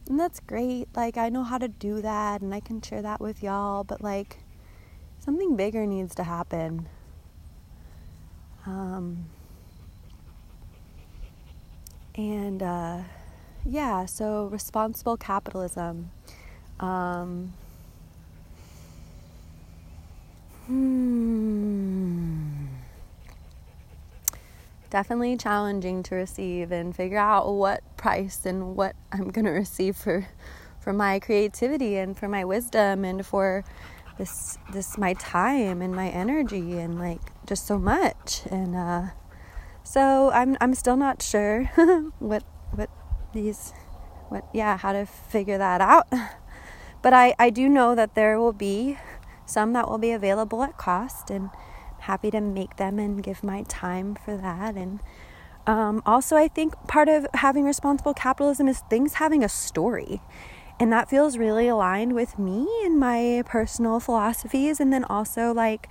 and 0.08 0.20
that's 0.20 0.40
great. 0.40 0.88
Like, 0.94 1.16
I 1.16 1.30
know 1.30 1.42
how 1.42 1.58
to 1.58 1.68
do 1.68 2.02
that 2.02 2.42
and 2.42 2.54
I 2.54 2.60
can 2.60 2.80
share 2.80 3.02
that 3.02 3.20
with 3.20 3.42
y'all, 3.42 3.82
but 3.82 4.02
like, 4.02 4.38
something 5.28 5.56
bigger 5.56 5.84
needs 5.84 6.14
to 6.14 6.24
happen. 6.24 6.88
Um, 8.64 9.26
and 12.14 12.62
uh, 12.62 13.00
yeah, 13.62 14.06
so 14.06 14.46
responsible 14.46 15.18
capitalism. 15.18 16.10
Um, 16.80 17.52
hmm. 20.66 21.18
Definitely 24.88 25.36
challenging 25.36 26.02
to 26.04 26.14
receive 26.14 26.72
and 26.72 26.96
figure 26.96 27.18
out 27.18 27.52
what 27.52 27.82
price 27.98 28.46
and 28.46 28.74
what 28.76 28.96
I'm 29.12 29.28
going 29.28 29.44
to 29.44 29.50
receive 29.50 29.94
for 29.94 30.26
for 30.80 30.94
my 30.94 31.18
creativity 31.18 31.98
and 31.98 32.16
for 32.16 32.28
my 32.28 32.46
wisdom 32.46 33.04
and 33.04 33.26
for 33.26 33.62
this 34.18 34.58
this 34.72 34.98
my 34.98 35.14
time 35.14 35.80
and 35.80 35.94
my 35.94 36.08
energy 36.08 36.78
and 36.78 36.98
like 36.98 37.20
just 37.46 37.66
so 37.66 37.78
much. 37.78 38.42
And 38.50 38.76
uh 38.76 39.02
so 39.82 40.30
I'm 40.32 40.56
I'm 40.60 40.74
still 40.74 40.96
not 40.96 41.22
sure 41.22 41.64
what 42.18 42.42
what 42.72 42.90
these 43.32 43.72
what 44.28 44.44
yeah 44.52 44.76
how 44.76 44.92
to 44.92 45.06
figure 45.06 45.58
that 45.58 45.80
out. 45.80 46.06
But 47.00 47.12
I 47.14 47.34
I 47.38 47.50
do 47.50 47.68
know 47.68 47.94
that 47.94 48.16
there 48.16 48.40
will 48.40 48.52
be 48.52 48.98
some 49.46 49.72
that 49.72 49.88
will 49.88 49.98
be 49.98 50.10
available 50.10 50.62
at 50.62 50.76
cost 50.76 51.30
and 51.30 51.50
happy 52.00 52.30
to 52.30 52.40
make 52.40 52.76
them 52.76 52.98
and 52.98 53.22
give 53.22 53.42
my 53.42 53.62
time 53.68 54.16
for 54.16 54.36
that. 54.36 54.74
And 54.74 55.00
um, 55.66 56.02
also 56.04 56.36
I 56.36 56.48
think 56.48 56.74
part 56.88 57.08
of 57.08 57.26
having 57.34 57.64
responsible 57.64 58.14
capitalism 58.14 58.66
is 58.66 58.80
things 58.90 59.14
having 59.14 59.44
a 59.44 59.48
story 59.48 60.20
and 60.80 60.92
that 60.92 61.10
feels 61.10 61.38
really 61.38 61.68
aligned 61.68 62.14
with 62.14 62.38
me 62.38 62.68
and 62.84 62.98
my 62.98 63.42
personal 63.46 64.00
philosophies 64.00 64.80
and 64.80 64.92
then 64.92 65.04
also 65.04 65.52
like 65.52 65.88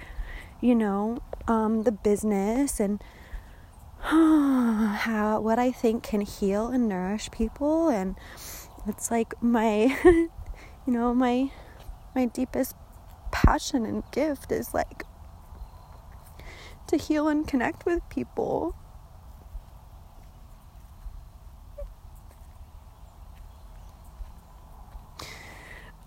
you 0.61 0.73
know 0.73 1.19
um, 1.47 1.83
the 1.83 1.91
business 1.91 2.79
and 2.79 3.01
how 3.99 5.39
what 5.41 5.57
I 5.57 5.71
think 5.71 6.03
can 6.03 6.21
heal 6.21 6.67
and 6.67 6.87
nourish 6.87 7.31
people. 7.31 7.89
And 7.89 8.15
it's 8.87 9.09
like 9.09 9.41
my 9.41 9.97
you 10.05 10.29
know 10.85 11.13
my 11.13 11.51
my 12.15 12.25
deepest 12.25 12.75
passion 13.31 13.85
and 13.85 14.03
gift 14.11 14.51
is 14.51 14.73
like 14.73 15.03
to 16.87 16.97
heal 16.97 17.27
and 17.27 17.45
connect 17.47 17.85
with 17.85 18.07
people 18.09 18.75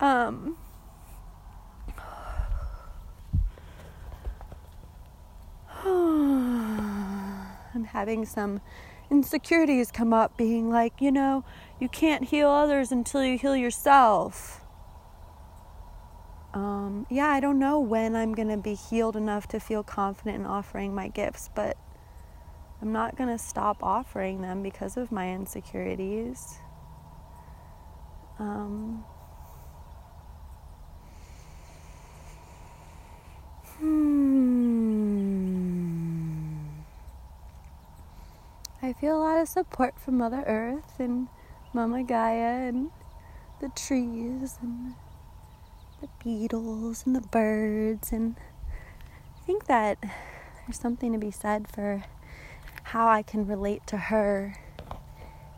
um 0.01 0.57
I'm 5.85 7.85
having 7.85 8.27
some 8.27 8.61
insecurities 9.11 9.91
come 9.91 10.13
up, 10.13 10.37
being 10.37 10.71
like, 10.71 11.01
you 11.01 11.11
know, 11.11 11.45
you 11.81 11.89
can't 11.89 12.25
heal 12.25 12.49
others 12.49 12.93
until 12.93 13.25
you 13.25 13.39
heal 13.39 13.57
yourself. 13.57 14.61
Um, 16.53 17.07
yeah, 17.09 17.29
I 17.29 17.41
don't 17.41 17.59
know 17.59 17.79
when 17.79 18.17
I'm 18.17 18.35
going 18.35 18.49
to 18.49 18.57
be 18.57 18.75
healed 18.75 19.17
enough 19.17 19.47
to 19.49 19.61
feel 19.61 19.83
confident 19.83 20.37
in 20.37 20.47
offering 20.47 20.95
my 20.95 21.09
gifts, 21.09 21.49
but 21.55 21.77
I'm 22.83 22.93
not 22.93 23.17
going 23.17 23.29
to 23.29 23.39
stop 23.39 23.83
offering 23.83 24.43
them 24.43 24.63
because 24.63 24.97
of 24.97 25.13
my 25.13 25.33
insecurities. 25.33 26.59
Um, 28.39 29.05
Hmm. 33.81 34.21
I 38.83 38.93
feel 38.93 39.17
a 39.17 39.23
lot 39.23 39.41
of 39.41 39.49
support 39.49 39.99
from 39.99 40.19
Mother 40.19 40.45
Earth 40.47 40.99
and 40.99 41.29
Mama 41.73 42.03
Gaia 42.03 42.69
and 42.69 42.91
the 43.61 43.71
trees 43.71 44.59
and 44.61 44.95
the 46.03 46.09
beetles 46.23 47.05
and 47.07 47.17
the 47.17 47.23
birds. 47.23 48.13
And 48.13 48.37
I 49.37 49.47
think 49.47 49.67
that 49.67 49.99
there's 50.03 50.79
something 50.79 51.13
to 51.13 51.19
be 51.19 51.31
said 51.31 51.67
for 51.67 52.05
how 52.83 53.09
I 53.09 53.23
can 53.23 53.47
relate 53.47 53.87
to 53.87 53.97
her 53.97 54.57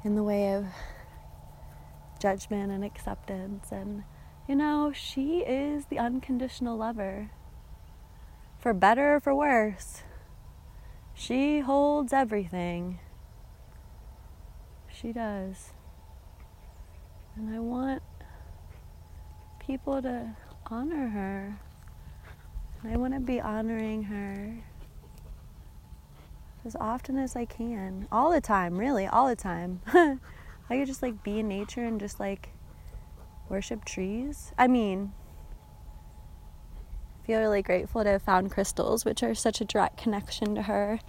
in 0.04 0.14
the 0.14 0.22
way 0.22 0.54
of 0.54 0.66
judgment 2.20 2.70
and 2.70 2.84
acceptance. 2.84 3.72
And, 3.72 4.04
you 4.46 4.54
know, 4.54 4.92
she 4.94 5.40
is 5.40 5.86
the 5.86 5.98
unconditional 5.98 6.76
lover, 6.76 7.30
for 8.62 8.72
better 8.72 9.16
or 9.16 9.20
for 9.20 9.34
worse. 9.34 10.04
She 11.14 11.60
holds 11.60 12.12
everything. 12.12 13.00
She 14.88 15.12
does. 15.12 15.72
And 17.34 17.52
I 17.52 17.58
want 17.58 18.02
people 19.58 20.00
to 20.02 20.36
honor 20.66 21.08
her. 21.08 21.58
And 22.82 22.92
I 22.94 22.96
want 22.96 23.14
to 23.14 23.20
be 23.20 23.40
honoring 23.40 24.04
her 24.04 24.62
as 26.64 26.76
often 26.76 27.18
as 27.18 27.34
I 27.34 27.46
can. 27.46 28.06
All 28.12 28.30
the 28.30 28.40
time, 28.40 28.78
really, 28.78 29.08
all 29.08 29.26
the 29.26 29.34
time. 29.34 29.80
I 29.86 30.18
could 30.70 30.86
just 30.86 31.02
like 31.02 31.24
be 31.24 31.40
in 31.40 31.48
nature 31.48 31.84
and 31.84 31.98
just 31.98 32.20
like 32.20 32.50
worship 33.48 33.84
trees. 33.84 34.52
I 34.56 34.68
mean, 34.68 35.12
feel 37.24 37.40
really 37.40 37.62
grateful 37.62 38.02
to 38.04 38.10
have 38.10 38.22
found 38.22 38.50
crystals, 38.50 39.04
which 39.04 39.22
are 39.22 39.34
such 39.34 39.60
a 39.60 39.64
direct 39.64 39.96
connection 39.96 40.54
to 40.54 40.62
her 40.62 41.00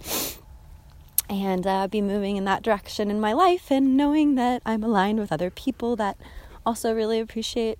and 1.28 1.66
uh, 1.66 1.88
be 1.88 2.00
moving 2.00 2.36
in 2.36 2.44
that 2.44 2.62
direction 2.62 3.10
in 3.10 3.20
my 3.20 3.32
life 3.32 3.70
and 3.70 3.96
knowing 3.96 4.34
that 4.34 4.62
I'm 4.66 4.82
aligned 4.82 5.18
with 5.18 5.32
other 5.32 5.50
people 5.50 5.96
that 5.96 6.16
also 6.66 6.94
really 6.94 7.18
appreciate 7.18 7.78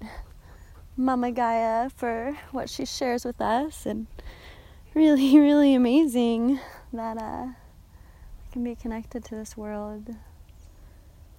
Mama 0.97 1.31
Gaia 1.31 1.90
for 1.90 2.37
what 2.53 2.70
she 2.70 2.87
shares 2.87 3.25
with 3.25 3.40
us 3.40 3.87
and 3.87 4.07
really, 4.94 5.38
really 5.38 5.75
amazing 5.75 6.59
that 6.92 7.18
uh, 7.18 7.47
I 7.49 8.53
can 8.53 8.64
be 8.64 8.75
connected 8.75 9.25
to 9.25 9.35
this 9.35 9.57
world, 9.57 10.14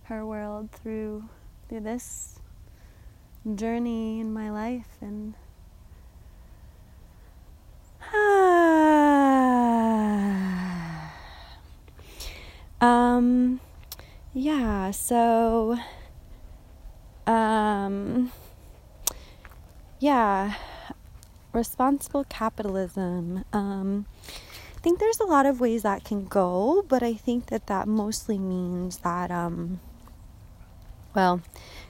her 0.04 0.26
world 0.26 0.72
through 0.72 1.30
through 1.68 1.80
this 1.80 2.40
journey 3.56 4.20
in 4.20 4.32
my 4.32 4.52
life 4.52 4.98
and 5.02 5.34
Um, 12.82 13.62
yeah, 14.34 14.92
so, 14.92 15.78
um, 17.26 18.32
yeah, 20.00 20.56
responsible 21.54 22.26
capitalism. 22.26 23.46
Um, 23.54 24.06
I 24.76 24.80
think 24.82 25.00
there's 25.00 25.20
a 25.20 25.24
lot 25.26 25.46
of 25.46 25.60
ways 25.60 25.84
that 25.84 26.04
can 26.04 26.26
go, 26.26 26.84
but 26.88 27.02
I 27.02 27.14
think 27.14 27.48
that 27.48 27.68
that 27.68 27.88
mostly 27.88 28.38
means 28.38 28.98
that, 28.98 29.32
um, 29.32 29.80
well, 31.16 31.42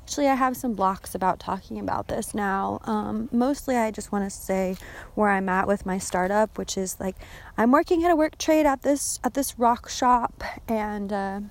actually, 0.01 0.27
I 0.27 0.35
have 0.35 0.55
some 0.55 0.73
blocks 0.73 1.15
about 1.15 1.39
talking 1.39 1.79
about 1.79 2.07
this 2.07 2.35
now. 2.35 2.79
Um, 2.83 3.27
mostly, 3.31 3.75
I 3.75 3.89
just 3.89 4.11
want 4.11 4.23
to 4.23 4.29
say 4.29 4.77
where 5.15 5.29
I'm 5.29 5.49
at 5.49 5.67
with 5.67 5.85
my 5.85 5.97
startup, 5.97 6.57
which 6.57 6.77
is 6.77 6.99
like 6.99 7.15
I'm 7.57 7.71
working 7.71 8.03
at 8.03 8.11
a 8.11 8.15
work 8.15 8.37
trade 8.37 8.65
at 8.65 8.83
this 8.83 9.19
at 9.23 9.33
this 9.33 9.57
rock 9.57 9.89
shop, 9.89 10.43
and 10.67 11.11
uh, 11.11 11.41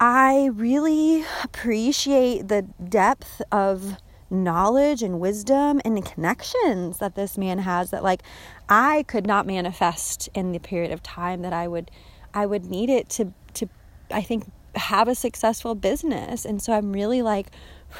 I 0.00 0.46
really 0.54 1.24
appreciate 1.44 2.48
the 2.48 2.62
depth 2.88 3.42
of 3.52 3.98
knowledge 4.30 5.02
and 5.02 5.20
wisdom 5.20 5.80
and 5.84 6.04
connections 6.06 6.98
that 6.98 7.16
this 7.16 7.36
man 7.36 7.58
has 7.58 7.90
that 7.90 8.02
like 8.02 8.22
I 8.68 9.02
could 9.08 9.26
not 9.26 9.44
manifest 9.44 10.28
in 10.34 10.52
the 10.52 10.60
period 10.60 10.92
of 10.92 11.02
time 11.02 11.42
that 11.42 11.52
I 11.52 11.66
would 11.66 11.90
I 12.32 12.46
would 12.46 12.64
need 12.64 12.88
it 12.88 13.08
to 13.10 13.34
to 13.54 13.68
I 14.10 14.22
think 14.22 14.46
have 14.74 15.08
a 15.08 15.14
successful 15.14 15.74
business. 15.74 16.44
And 16.44 16.62
so 16.62 16.72
I'm 16.72 16.92
really 16.92 17.22
like 17.22 17.48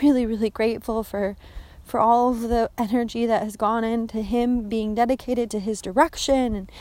really 0.03 0.27
really 0.27 0.51
grateful 0.51 1.03
for 1.03 1.37
for 1.85 1.99
all 1.99 2.31
of 2.31 2.43
the 2.43 2.71
energy 2.79 3.27
that 3.27 3.43
has 3.43 3.57
gone 3.57 3.83
into 3.83 4.23
him 4.23 4.69
being 4.69 4.95
dedicated 4.95 5.51
to 5.51 5.61
his 5.61 5.83
direction 5.83 6.55
and 6.55 6.73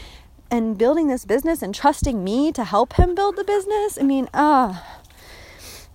and 0.52 0.78
building 0.78 1.08
this 1.08 1.26
business 1.26 1.62
and 1.62 1.76
trusting 1.76 2.24
me 2.24 2.52
to 2.52 2.64
help 2.64 2.94
him 2.94 3.14
build 3.14 3.36
the 3.36 3.44
business. 3.44 3.98
I 4.00 4.04
mean, 4.04 4.28
uh 4.34 4.82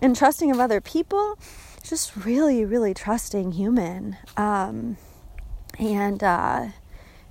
and 0.01 0.15
trusting 0.15 0.51
of 0.51 0.61
other 0.61 0.81
people 0.81 1.39
just 1.85 2.17
really, 2.17 2.65
really 2.65 2.95
trusting 2.95 3.53
human. 3.53 4.17
Um, 4.37 4.97
and 5.79 6.23
uh, 6.23 6.69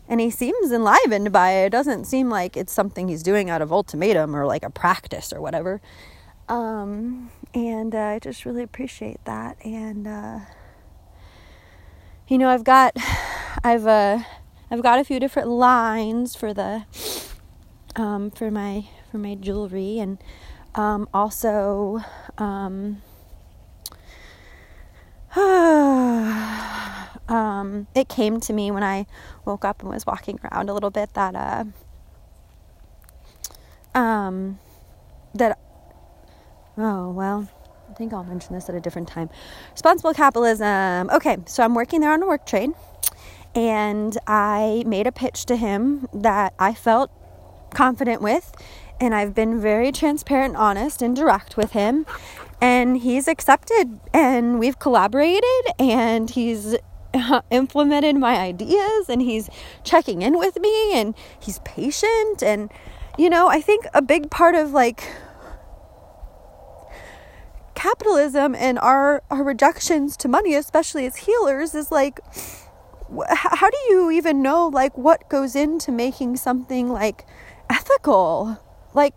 and 0.08 0.20
he 0.20 0.30
seems 0.30 0.72
enlivened 0.72 1.32
by 1.32 1.52
it. 1.52 1.68
It 1.68 1.72
doesn't 1.72 2.06
seem 2.06 2.30
like 2.30 2.56
it's 2.56 2.74
something 2.74 3.08
he's 3.08 3.24
doing 3.24 3.50
out 3.50 3.62
of 3.62 3.72
ultimatum 3.72 4.36
or 4.36 4.46
like 4.46 4.64
a 4.64 4.70
practice 4.70 5.34
or 5.34 5.42
whatever. 5.42 5.82
Um, 6.50 7.32
and 7.54 7.94
uh, 7.96 8.00
I 8.00 8.20
just 8.20 8.46
really 8.46 8.64
appreciate 8.64 9.24
that. 9.26 9.58
And 9.66 10.08
uh, 10.08 10.40
you 12.28 12.38
know, 12.38 12.50
I've 12.50 12.64
got, 12.64 12.96
I've 13.64 13.88
uh, 13.88 14.20
I've 14.72 14.82
got 14.82 15.00
a 15.00 15.04
few 15.04 15.20
different 15.20 15.50
lines 15.50 16.36
for 16.36 16.54
the, 16.54 16.86
um, 17.96 18.32
for 18.32 18.50
my 18.52 18.88
for 19.12 19.18
my 19.18 19.36
jewelry, 19.36 20.00
and 20.00 20.18
um, 20.76 21.08
also. 21.14 22.02
Um, 22.38 23.02
um, 27.28 27.88
it 27.96 28.08
came 28.08 28.40
to 28.40 28.54
me 28.54 28.70
when 28.70 28.84
I 28.84 29.08
woke 29.46 29.66
up 29.66 29.82
and 29.82 29.90
was 29.90 30.06
walking 30.06 30.40
around 30.44 30.70
a 30.70 30.74
little 30.76 30.92
bit 30.92 31.16
that 31.16 31.34
uh, 31.36 31.66
um, 33.98 34.60
that 35.34 35.58
oh 36.78 37.12
well 37.12 37.48
I 37.90 37.94
think 37.96 38.14
I'll 38.14 38.24
mention 38.24 38.56
this 38.56 38.70
at 38.70 38.76
a 38.76 38.80
different 38.80 39.08
time. 39.08 39.30
Responsible 39.74 40.16
capitalism. 40.16 41.12
Okay, 41.12 41.38
so 41.46 41.64
I'm 41.64 41.76
working 41.76 42.02
there 42.02 42.12
on 42.12 42.24
a 42.24 42.26
work 42.26 42.44
train, 42.48 42.74
and 43.54 44.18
I 44.26 44.84
made 44.88 45.06
a 45.06 45.12
pitch 45.12 45.46
to 45.46 45.56
him 45.56 46.08
that 46.12 46.56
I 46.58 46.74
felt 46.74 47.12
confident 47.76 48.24
with, 48.24 48.52
and 49.00 49.14
I've 49.14 49.36
been 49.36 49.62
very 49.62 49.92
transparent, 49.92 50.56
honest, 50.56 51.04
and 51.04 51.16
direct 51.16 51.56
with 51.56 51.74
him 51.74 52.08
and 52.64 52.96
he's 52.96 53.28
accepted 53.28 54.00
and 54.14 54.58
we've 54.58 54.80
collaborated 54.80 55.44
and 55.78 56.30
he's 56.30 56.78
implemented 57.52 58.16
my 58.16 58.38
ideas 58.38 59.10
and 59.10 59.22
he's 59.22 59.50
checking 59.84 60.22
in 60.22 60.38
with 60.38 60.58
me 60.62 60.94
and 60.94 61.14
he's 61.38 61.60
patient 61.60 62.42
and 62.42 62.72
you 63.18 63.30
know 63.30 63.50
i 63.50 63.60
think 63.60 63.86
a 63.94 64.02
big 64.02 64.32
part 64.32 64.56
of 64.56 64.72
like 64.72 65.04
capitalism 67.76 68.56
and 68.56 68.78
our 68.80 69.24
our 69.30 69.44
rejections 69.44 70.16
to 70.18 70.28
money 70.28 70.54
especially 70.54 71.06
as 71.06 71.18
healers 71.18 71.74
is 71.74 71.92
like 71.92 72.20
how 73.28 73.70
do 73.70 73.78
you 73.90 74.12
even 74.12 74.42
know 74.42 74.68
like 74.68 74.98
what 74.98 75.28
goes 75.30 75.56
into 75.56 75.92
making 75.92 76.36
something 76.38 76.90
like 76.90 77.26
ethical 77.70 78.60
like 78.94 79.16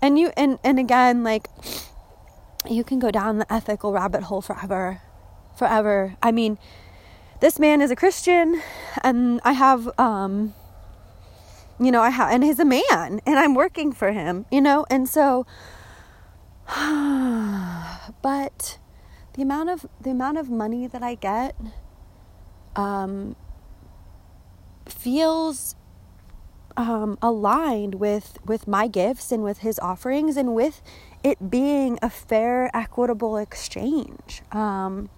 and 0.00 0.18
you 0.18 0.32
and 0.36 0.58
and 0.62 0.78
again 0.78 1.24
like 1.24 1.48
you 2.68 2.84
can 2.84 2.98
go 2.98 3.10
down 3.10 3.38
the 3.38 3.52
ethical 3.52 3.92
rabbit 3.92 4.24
hole 4.24 4.40
forever. 4.40 5.00
Forever. 5.56 6.16
I 6.22 6.32
mean, 6.32 6.58
this 7.40 7.58
man 7.58 7.80
is 7.80 7.90
a 7.90 7.96
Christian 7.96 8.60
and 9.02 9.40
I 9.44 9.52
have 9.52 9.88
um 9.98 10.54
you 11.80 11.90
know, 11.90 12.02
I 12.02 12.10
have 12.10 12.32
and 12.32 12.44
he's 12.44 12.60
a 12.60 12.64
man 12.64 13.20
and 13.26 13.38
I'm 13.38 13.54
working 13.54 13.92
for 13.92 14.12
him, 14.12 14.46
you 14.50 14.60
know? 14.60 14.86
And 14.88 15.08
so 15.08 15.46
but 18.22 18.78
the 19.34 19.42
amount 19.42 19.70
of 19.70 19.86
the 20.00 20.10
amount 20.10 20.38
of 20.38 20.48
money 20.48 20.86
that 20.86 21.02
I 21.02 21.14
get 21.14 21.54
um 22.76 23.36
feels 24.86 25.76
um, 26.76 27.18
aligned 27.22 27.96
with 27.96 28.38
with 28.44 28.66
my 28.66 28.88
gifts 28.88 29.30
and 29.30 29.42
with 29.42 29.58
his 29.58 29.78
offerings 29.78 30.36
and 30.36 30.54
with 30.54 30.82
it 31.22 31.50
being 31.50 31.98
a 32.02 32.10
fair, 32.10 32.70
equitable 32.74 33.36
exchange. 33.36 34.42
Um, 34.52 35.08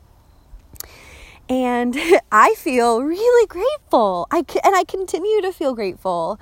and 1.48 1.96
I 2.32 2.54
feel 2.54 3.02
really 3.02 3.46
grateful. 3.46 4.26
I 4.30 4.44
and 4.64 4.74
I 4.76 4.84
continue 4.84 5.40
to 5.42 5.52
feel 5.52 5.74
grateful, 5.74 6.38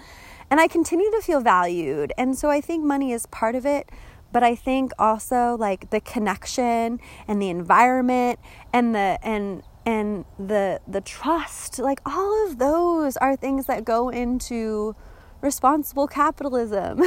and 0.50 0.60
I 0.60 0.68
continue 0.68 1.10
to 1.10 1.20
feel 1.20 1.40
valued. 1.40 2.12
And 2.18 2.36
so 2.36 2.50
I 2.50 2.60
think 2.60 2.84
money 2.84 3.12
is 3.12 3.26
part 3.26 3.54
of 3.54 3.64
it, 3.64 3.88
but 4.34 4.42
I 4.42 4.56
think 4.56 4.90
also 4.98 5.56
like 5.56 5.90
the 5.90 6.00
connection 6.00 6.98
and 7.28 7.40
the 7.40 7.50
environment 7.50 8.40
and 8.72 8.92
the 8.92 9.16
and 9.22 9.62
and 9.86 10.24
the 10.40 10.80
the 10.88 11.00
trust, 11.00 11.78
like 11.78 12.00
all 12.04 12.48
of 12.48 12.58
those 12.58 13.16
are 13.18 13.36
things 13.36 13.66
that 13.66 13.84
go 13.84 14.08
into 14.08 14.96
responsible 15.40 16.08
capitalism. 16.08 17.00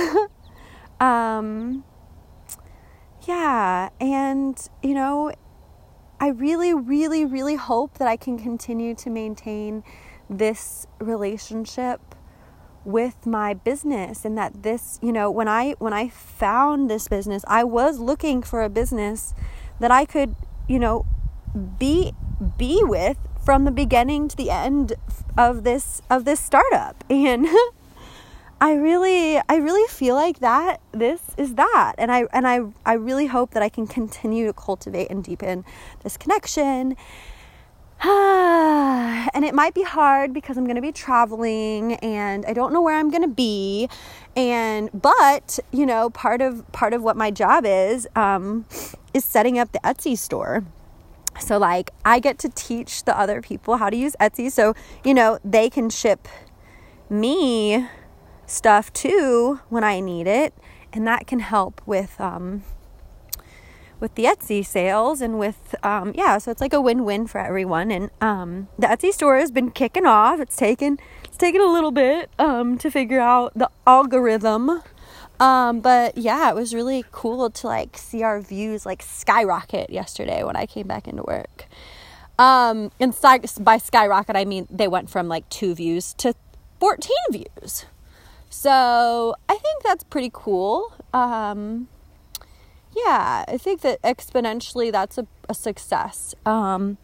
um, 1.02 1.84
yeah, 3.28 3.90
and 4.00 4.58
you 4.82 4.94
know, 4.94 5.34
I 6.22 6.30
really, 6.30 6.74
really, 6.74 7.26
really 7.26 7.56
hope 7.56 7.98
that 7.98 8.08
I 8.08 8.16
can 8.16 8.40
continue 8.40 8.96
to 8.96 9.10
maintain 9.10 9.84
this 10.30 10.88
relationship 11.00 12.16
with 12.88 13.26
my 13.26 13.54
business 13.54 14.24
and 14.24 14.38
that 14.38 14.64
this 14.64 14.98
you 15.02 15.12
know 15.12 15.30
when 15.30 15.46
i 15.46 15.72
when 15.78 15.92
i 15.92 16.08
found 16.08 16.90
this 16.90 17.10
business 17.10 17.44
i 17.46 17.62
was 17.62 18.00
looking 18.00 18.42
for 18.42 18.64
a 18.64 18.70
business 18.70 19.34
that 19.82 19.92
i 19.92 20.06
could 20.06 20.34
you 20.70 20.80
know 20.80 21.06
be 21.78 22.14
be 22.58 22.80
with 22.84 23.18
from 23.44 23.66
the 23.66 23.72
beginning 23.72 24.30
to 24.30 24.38
the 24.38 24.50
end 24.50 24.94
of 25.38 25.66
this 25.66 26.02
of 26.10 26.24
this 26.24 26.40
startup 26.40 27.04
and 27.10 27.46
I 28.60 28.74
really 28.74 29.38
I 29.48 29.58
really 29.58 29.88
feel 29.88 30.16
like 30.16 30.40
that 30.40 30.82
this 30.92 31.22
is 31.38 31.54
that 31.56 31.94
and 32.00 32.12
I 32.12 32.26
and 32.34 32.48
I 32.48 32.62
I 32.88 32.94
really 32.94 33.28
hope 33.28 33.52
that 33.52 33.62
I 33.62 33.70
can 33.70 33.86
continue 33.86 34.48
to 34.48 34.54
cultivate 34.54 35.12
and 35.12 35.24
deepen 35.24 35.64
this 36.04 36.18
connection. 36.18 36.96
and 38.04 39.44
it 39.44 39.56
might 39.56 39.74
be 39.74 39.84
hard 39.84 40.34
because 40.34 40.58
I'm 40.58 40.66
going 40.66 40.76
to 40.76 40.82
be 40.82 40.92
traveling 40.92 41.94
and 41.96 42.46
I 42.46 42.54
don't 42.54 42.72
know 42.72 42.82
where 42.82 42.96
I'm 42.96 43.10
going 43.10 43.24
to 43.24 43.28
be 43.28 43.90
and 44.36 44.90
but 44.94 45.60
you 45.72 45.86
know 45.86 46.12
part 46.12 46.42
of 46.42 46.72
part 46.72 46.94
of 46.94 47.02
what 47.02 47.18
my 47.18 47.32
job 47.32 47.66
is 47.66 48.08
um, 48.16 48.66
is 49.14 49.26
setting 49.26 49.58
up 49.58 49.72
the 49.72 49.80
Etsy 49.80 50.18
store. 50.18 50.64
So 51.40 51.58
like 51.58 51.92
I 52.06 52.20
get 52.20 52.38
to 52.40 52.50
teach 52.50 53.04
the 53.04 53.18
other 53.18 53.42
people 53.42 53.78
how 53.78 53.90
to 53.90 53.98
use 53.98 54.16
Etsy 54.20 54.52
so 54.52 54.76
you 55.04 55.14
know 55.14 55.40
they 55.44 55.70
can 55.70 55.90
ship 55.90 56.28
me 57.10 57.88
stuff 58.46 58.92
too 58.94 59.60
when 59.70 59.84
I 59.84 60.00
need 60.00 60.28
it, 60.28 60.54
and 60.94 61.06
that 61.08 61.28
can 61.28 61.40
help 61.40 61.82
with 61.86 62.20
um, 62.20 62.64
with 64.00 64.16
the 64.16 64.26
Etsy 64.26 64.66
sales 64.66 65.22
and 65.22 65.40
with 65.40 65.76
um, 65.84 66.14
yeah, 66.16 66.38
so 66.38 66.52
it's 66.52 66.62
like 66.62 66.74
a 66.74 66.82
win-win 66.82 67.28
for 67.28 67.40
everyone. 67.40 67.92
And 67.92 68.10
um, 68.22 68.68
the 68.78 68.88
Etsy 68.88 69.12
store 69.12 69.38
has 69.38 69.52
been 69.52 69.72
kicking 69.72 70.06
off. 70.06 70.40
It's 70.40 70.56
taken 70.56 71.00
it's 71.24 71.38
taken 71.38 71.62
a 71.62 71.72
little 71.72 71.92
bit 71.92 72.30
um, 72.40 72.78
to 72.80 72.92
figure 72.92 73.20
out 73.20 73.54
the 73.56 73.70
algorithm. 73.86 74.82
Um, 75.40 75.82
but 75.82 76.18
yeah, 76.18 76.50
it 76.50 76.56
was 76.56 76.74
really 76.74 77.06
cool 77.12 77.50
to 77.50 77.68
like 77.68 77.98
see 77.98 78.24
our 78.24 78.42
views 78.42 78.86
like 78.86 79.02
skyrocket 79.04 79.90
yesterday 79.90 80.44
when 80.44 80.56
I 80.56 80.66
came 80.66 80.88
back 80.88 81.08
into 81.08 81.24
work. 81.24 81.68
Um, 82.40 82.92
and 83.00 83.16
by 83.62 83.78
skyrocket, 83.78 84.36
I 84.36 84.46
mean 84.46 84.68
they 84.70 84.88
went 84.88 85.10
from 85.10 85.28
like 85.28 85.48
two 85.50 85.76
views 85.76 86.14
to 86.16 86.34
14 86.80 87.10
views. 87.32 87.86
So 88.50 89.36
I 89.50 89.58
think 89.58 89.84
that's 89.84 90.04
pretty 90.04 90.32
cool. 90.34 90.94
Um, 91.14 91.88
yeah, 92.96 93.46
I 93.48 93.58
think 93.58 93.82
that 93.82 94.02
exponentially 94.02 94.92
that's 94.92 95.18
a, 95.18 95.28
a 95.50 95.54
success. 95.54 96.34
Um, 96.46 96.98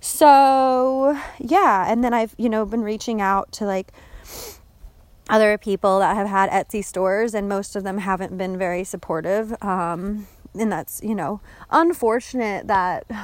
so 0.00 1.18
yeah, 1.38 1.90
and 1.90 2.02
then 2.04 2.12
I've, 2.14 2.34
you 2.38 2.48
know, 2.48 2.64
been 2.64 2.82
reaching 2.82 3.20
out 3.20 3.52
to 3.52 3.64
like 3.64 3.92
other 5.28 5.58
people 5.58 5.98
that 6.00 6.16
have 6.16 6.28
had 6.28 6.50
Etsy 6.50 6.84
stores, 6.84 7.34
and 7.34 7.48
most 7.48 7.76
of 7.76 7.84
them 7.84 7.98
haven't 7.98 8.36
been 8.36 8.58
very 8.58 8.84
supportive. 8.84 9.54
Um, 9.62 10.26
and 10.54 10.72
that's, 10.72 11.02
you 11.02 11.14
know, 11.14 11.40
unfortunate 11.70 12.66
that. 12.66 13.04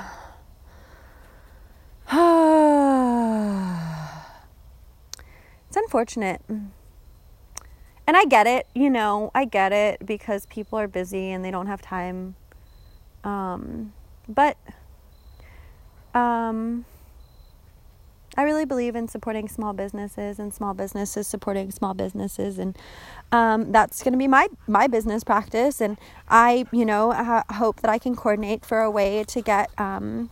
it's 5.66 5.76
unfortunate 5.76 6.42
and 8.06 8.16
I 8.16 8.24
get 8.24 8.46
it, 8.46 8.66
you 8.74 8.90
know, 8.90 9.30
I 9.34 9.44
get 9.44 9.72
it 9.72 10.04
because 10.04 10.46
people 10.46 10.78
are 10.78 10.88
busy 10.88 11.30
and 11.30 11.44
they 11.44 11.50
don't 11.50 11.66
have 11.66 11.80
time. 11.80 12.36
Um, 13.22 13.92
but 14.28 14.56
um, 16.14 16.84
I 18.36 18.42
really 18.42 18.64
believe 18.64 18.96
in 18.96 19.08
supporting 19.08 19.48
small 19.48 19.72
businesses 19.72 20.38
and 20.38 20.52
small 20.52 20.74
businesses 20.74 21.26
supporting 21.26 21.70
small 21.70 21.94
businesses, 21.94 22.58
and 22.58 22.76
um, 23.32 23.72
that's 23.72 24.02
going 24.02 24.12
to 24.12 24.18
be 24.18 24.28
my 24.28 24.48
my 24.66 24.86
business 24.86 25.24
practice. 25.24 25.80
And 25.80 25.96
I, 26.28 26.66
you 26.72 26.84
know, 26.84 27.12
ha- 27.12 27.44
hope 27.54 27.80
that 27.80 27.90
I 27.90 27.98
can 27.98 28.16
coordinate 28.16 28.64
for 28.64 28.80
a 28.80 28.90
way 28.90 29.24
to 29.24 29.40
get 29.40 29.70
um, 29.78 30.30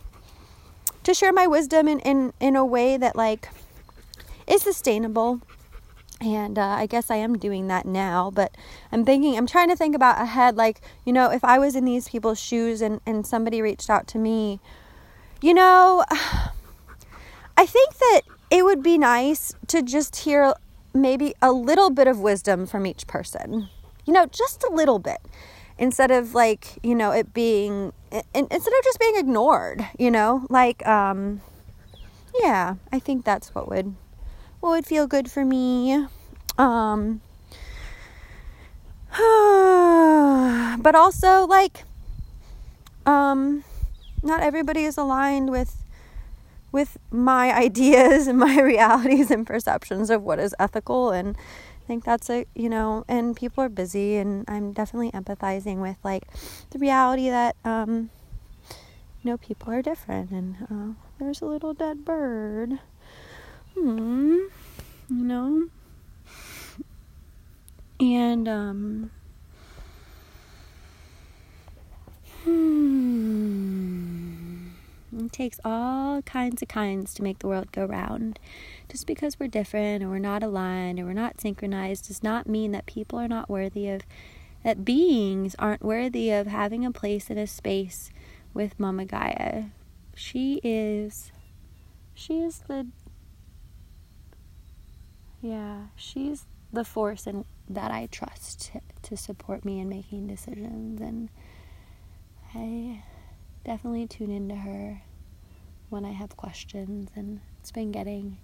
to 1.03 1.13
share 1.13 1.33
my 1.33 1.47
wisdom 1.47 1.87
in 1.87 1.99
in 1.99 2.33
in 2.39 2.55
a 2.55 2.65
way 2.65 2.97
that 2.97 3.15
like 3.15 3.49
is 4.47 4.61
sustainable. 4.61 5.41
And 6.23 6.57
uh, 6.57 6.61
I 6.61 6.85
guess 6.85 7.11
I 7.11 7.17
am 7.17 7.37
doing 7.37 7.67
that 7.67 7.85
now, 7.85 8.31
but 8.31 8.55
I'm 8.91 9.03
thinking, 9.03 9.37
I'm 9.37 9.47
trying 9.47 9.67
to 9.67 9.75
think 9.75 9.93
about 9.93 10.21
ahead. 10.21 10.55
Like, 10.55 10.79
you 11.05 11.11
know, 11.11 11.29
if 11.29 11.43
I 11.43 11.59
was 11.59 11.75
in 11.75 11.83
these 11.83 12.07
people's 12.07 12.39
shoes 12.39 12.81
and, 12.81 13.01
and 13.05 13.27
somebody 13.27 13.61
reached 13.61 13.89
out 13.89 14.07
to 14.07 14.17
me, 14.17 14.61
you 15.41 15.53
know, 15.53 16.05
I 17.57 17.65
think 17.65 17.97
that 17.97 18.21
it 18.49 18.63
would 18.63 18.81
be 18.81 18.97
nice 18.97 19.53
to 19.67 19.81
just 19.81 20.15
hear 20.17 20.53
maybe 20.93 21.33
a 21.41 21.51
little 21.51 21.89
bit 21.89 22.07
of 22.07 22.19
wisdom 22.19 22.65
from 22.65 22.85
each 22.85 23.05
person. 23.05 23.69
You 24.05 24.13
know, 24.13 24.25
just 24.27 24.63
a 24.63 24.71
little 24.71 24.99
bit. 24.99 25.19
Instead 25.77 26.11
of 26.11 26.33
like, 26.33 26.79
you 26.83 26.95
know, 26.95 27.11
it 27.11 27.33
being 27.33 27.91
instead 28.11 28.73
of 28.73 28.83
just 28.83 28.99
being 28.99 29.15
ignored, 29.17 29.85
you 29.97 30.09
know? 30.09 30.45
Like 30.49 30.85
um 30.87 31.41
yeah, 32.39 32.75
I 32.91 32.99
think 32.99 33.25
that's 33.25 33.53
what 33.53 33.69
would 33.69 33.95
what 34.63 34.69
would 34.69 34.85
feel 34.85 35.07
good 35.07 35.29
for 35.29 35.43
me. 35.43 36.07
Um 36.57 37.19
but 40.81 40.95
also 40.95 41.45
like 41.45 41.83
um 43.05 43.65
not 44.23 44.41
everybody 44.41 44.85
is 44.85 44.97
aligned 44.97 45.51
with 45.51 45.83
with 46.71 46.97
my 47.11 47.53
ideas 47.67 48.25
and 48.27 48.39
my 48.39 48.59
realities 48.73 49.29
and 49.29 49.45
perceptions 49.45 50.09
of 50.09 50.23
what 50.23 50.39
is 50.39 50.55
ethical 50.57 51.11
and 51.11 51.35
I 51.35 51.85
think 51.85 52.05
that's 52.05 52.29
a 52.29 52.45
you 52.55 52.69
know 52.69 53.03
and 53.09 53.35
people 53.35 53.61
are 53.65 53.69
busy 53.69 54.15
and 54.15 54.45
I'm 54.47 54.71
definitely 54.71 55.11
empathizing 55.11 55.81
with 55.81 55.97
like 56.05 56.23
the 56.69 56.79
reality 56.79 57.29
that 57.29 57.57
um 57.65 58.09
you 59.21 59.29
know 59.29 59.37
people 59.37 59.73
are 59.73 59.81
different 59.81 60.31
and 60.31 60.55
uh, 60.71 60.93
there's 61.19 61.41
a 61.41 61.45
little 61.45 61.73
dead 61.73 62.05
bird 62.05 62.79
hmm 63.75 64.37
you 65.09 65.23
know 65.23 65.67
and 67.99 68.47
um 68.47 69.11
hmm 72.43 73.13
it 75.25 75.31
takes 75.31 75.59
all 75.63 76.21
kinds 76.23 76.61
of 76.61 76.67
kinds 76.67 77.13
to 77.13 77.23
make 77.23 77.39
the 77.39 77.47
world 77.47 77.71
go 77.71 77.85
round. 77.85 78.39
Just 78.89 79.07
because 79.07 79.39
we're 79.39 79.47
different 79.47 80.03
or 80.03 80.09
we're 80.09 80.19
not 80.19 80.43
aligned 80.43 80.99
or 80.99 81.05
we're 81.05 81.13
not 81.13 81.39
synchronized 81.39 82.07
does 82.07 82.23
not 82.23 82.47
mean 82.47 82.71
that 82.71 82.85
people 82.85 83.19
are 83.19 83.27
not 83.27 83.49
worthy 83.49 83.89
of, 83.89 84.01
that 84.63 84.83
beings 84.85 85.55
aren't 85.59 85.83
worthy 85.83 86.31
of 86.31 86.47
having 86.47 86.85
a 86.85 86.91
place 86.91 87.29
in 87.29 87.37
a 87.37 87.47
space 87.47 88.11
with 88.53 88.79
Mama 88.79 89.05
Gaia. 89.05 89.65
She 90.15 90.59
is, 90.63 91.31
she 92.13 92.39
is 92.39 92.63
the, 92.67 92.87
yeah, 95.43 95.87
she's 95.95 96.45
the 96.71 96.83
force 96.83 97.27
and 97.27 97.45
that 97.69 97.91
I 97.91 98.07
trust 98.11 98.71
to, 99.03 99.15
support 99.15 99.63
me 99.63 99.79
in 99.79 99.89
making 99.89 100.25
decisions 100.25 100.99
and 100.99 101.29
I 102.55 103.03
definitely 103.63 104.07
tune 104.07 104.31
into 104.31 104.55
her 104.55 105.03
when 105.89 106.05
I 106.05 106.11
have 106.11 106.35
questions, 106.35 107.09
and 107.15 107.39
it's 107.59 107.71
been 107.71 107.91
getting 107.91 108.37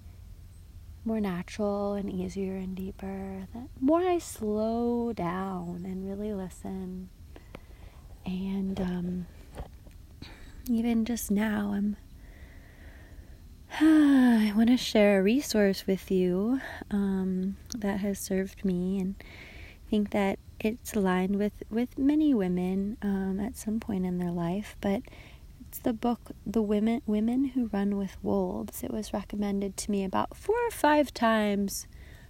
more 1.05 1.19
natural 1.19 1.93
and 1.93 2.11
easier 2.11 2.55
and 2.55 2.75
deeper. 2.75 3.47
The 3.53 3.67
more 3.79 4.01
I 4.01 4.19
slow 4.19 5.13
down 5.13 5.83
and 5.85 6.07
really 6.07 6.33
listen, 6.33 7.09
and 8.25 8.79
um, 8.79 9.25
even 10.69 11.05
just 11.05 11.31
now, 11.31 11.73
I'm. 11.73 11.97
I 13.79 14.51
want 14.55 14.69
to 14.69 14.77
share 14.77 15.19
a 15.19 15.23
resource 15.23 15.85
with 15.85 16.09
you 16.09 16.59
um, 16.89 17.57
that 17.77 17.99
has 17.99 18.17
served 18.17 18.65
me, 18.65 18.99
and 18.99 19.15
I 19.19 19.89
think 19.89 20.09
that 20.09 20.39
it's 20.59 20.95
aligned 20.95 21.35
with 21.35 21.53
with 21.69 21.97
many 21.97 22.33
women 22.33 22.97
um, 23.03 23.39
at 23.39 23.55
some 23.55 23.79
point 23.79 24.07
in 24.07 24.17
their 24.17 24.31
life. 24.31 24.75
But 24.81 25.03
it's 25.67 25.77
the 25.77 25.93
book 25.93 26.31
"The 26.47 26.63
Women 26.63 27.03
Women 27.05 27.45
Who 27.49 27.69
Run 27.71 27.95
with 27.95 28.17
Wolves." 28.23 28.83
It 28.83 28.91
was 28.91 29.13
recommended 29.13 29.77
to 29.77 29.91
me 29.91 30.03
about 30.03 30.35
four 30.35 30.57
or 30.67 30.71
five 30.71 31.13
times 31.13 31.85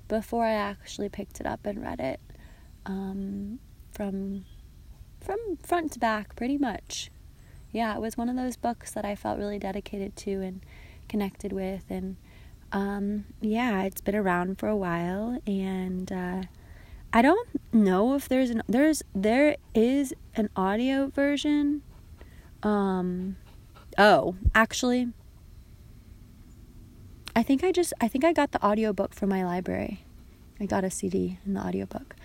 before 0.10 0.44
I 0.44 0.52
actually 0.52 1.08
picked 1.08 1.40
it 1.40 1.46
up 1.46 1.66
and 1.66 1.82
read 1.82 2.02
it, 2.02 2.20
um, 2.86 3.60
from 3.92 4.44
from 5.22 5.58
front 5.64 5.94
to 5.94 6.00
back, 6.00 6.36
pretty 6.36 6.58
much. 6.58 7.12
Yeah, 7.72 7.96
it 7.96 8.02
was 8.02 8.18
one 8.18 8.28
of 8.28 8.36
those 8.36 8.58
books 8.58 8.92
that 8.92 9.06
I 9.06 9.16
felt 9.16 9.40
really 9.40 9.60
dedicated 9.60 10.18
to 10.18 10.42
and 10.42 10.62
connected 11.10 11.52
with, 11.52 11.84
and 11.90 12.16
um, 12.72 13.26
yeah, 13.42 13.84
it's 13.84 14.02
been 14.02 14.16
around 14.16 14.60
for 14.60 14.70
a 14.70 14.78
while, 14.78 15.42
and 15.46 16.12
uh, 16.12 16.44
I 17.12 17.22
don't 17.22 17.50
know 17.74 18.14
if 18.14 18.30
there's 18.30 18.50
an 18.50 18.62
there's 18.68 19.02
there 19.16 19.56
is 19.74 20.14
an 20.36 20.50
audio 20.56 21.08
version. 21.08 21.82
Um 22.62 23.38
oh, 23.98 24.36
actually 24.54 25.10
I 27.36 27.42
think 27.42 27.64
I 27.64 27.72
just 27.72 27.94
I 28.00 28.08
think 28.08 28.24
I 28.24 28.34
got 28.34 28.52
the 28.52 28.64
audiobook 28.64 29.14
from 29.16 29.30
my 29.30 29.44
library. 29.44 30.06
I 30.60 30.66
got 30.66 30.84
a 30.84 30.92
CD 30.92 31.40
in 31.46 31.56
the 31.56 31.62
audiobook. 31.62 32.16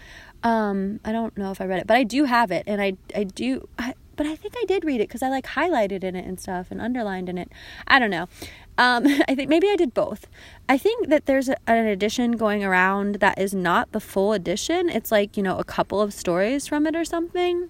Um 0.42 1.00
I 1.04 1.12
don't 1.12 1.36
know 1.38 1.50
if 1.50 1.60
I 1.60 1.64
read 1.64 1.80
it, 1.80 1.86
but 1.86 1.96
I 1.96 2.04
do 2.04 2.24
have 2.24 2.50
it 2.50 2.64
and 2.66 2.82
I 2.82 2.94
I 3.14 3.24
do 3.24 3.66
I, 3.78 3.94
but 4.16 4.26
I 4.26 4.36
think 4.36 4.54
I 4.56 4.64
did 4.66 4.84
read 4.84 5.00
it 5.00 5.08
cuz 5.08 5.22
I 5.22 5.28
like 5.28 5.46
highlighted 5.46 6.04
in 6.04 6.16
it 6.16 6.26
and 6.26 6.40
stuff 6.40 6.70
and 6.70 6.80
underlined 6.80 7.28
in 7.28 7.38
it. 7.38 7.50
I 7.86 7.98
don't 7.98 8.10
know. 8.10 8.28
Um, 8.76 9.06
I 9.28 9.34
think 9.34 9.48
maybe 9.48 9.68
I 9.68 9.76
did 9.76 9.94
both. 9.94 10.26
I 10.68 10.78
think 10.78 11.08
that 11.08 11.26
there's 11.26 11.48
a, 11.48 11.56
an 11.66 11.86
edition 11.86 12.32
going 12.32 12.64
around 12.64 13.16
that 13.16 13.38
is 13.38 13.54
not 13.54 13.92
the 13.92 14.00
full 14.00 14.32
edition. 14.32 14.88
It's 14.88 15.12
like, 15.12 15.36
you 15.36 15.42
know, 15.42 15.58
a 15.58 15.64
couple 15.64 16.00
of 16.00 16.12
stories 16.12 16.66
from 16.66 16.86
it 16.86 16.96
or 16.96 17.04
something. 17.04 17.68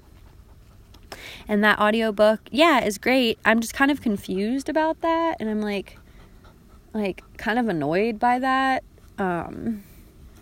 And 1.47 1.63
that 1.63 1.79
audiobook, 1.79 2.41
yeah, 2.51 2.85
is 2.85 2.99
great. 2.99 3.39
I'm 3.45 3.61
just 3.61 3.75
kind 3.75 3.91
of 3.91 4.01
confused 4.01 4.69
about 4.69 5.01
that 5.03 5.37
and 5.41 5.49
I'm 5.49 5.61
like 5.61 5.99
like 6.93 7.25
kind 7.37 7.59
of 7.59 7.69
annoyed 7.69 8.19
by 8.19 8.39
that. 8.39 8.85
Um 9.19 9.83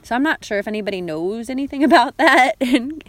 so 0.03 0.15
I'm 0.17 0.23
not 0.23 0.45
sure 0.45 0.59
if 0.59 0.67
anybody 0.67 1.01
knows 1.01 1.49
anything 1.49 1.85
about 1.91 2.17
that 2.19 2.57
and 2.61 3.03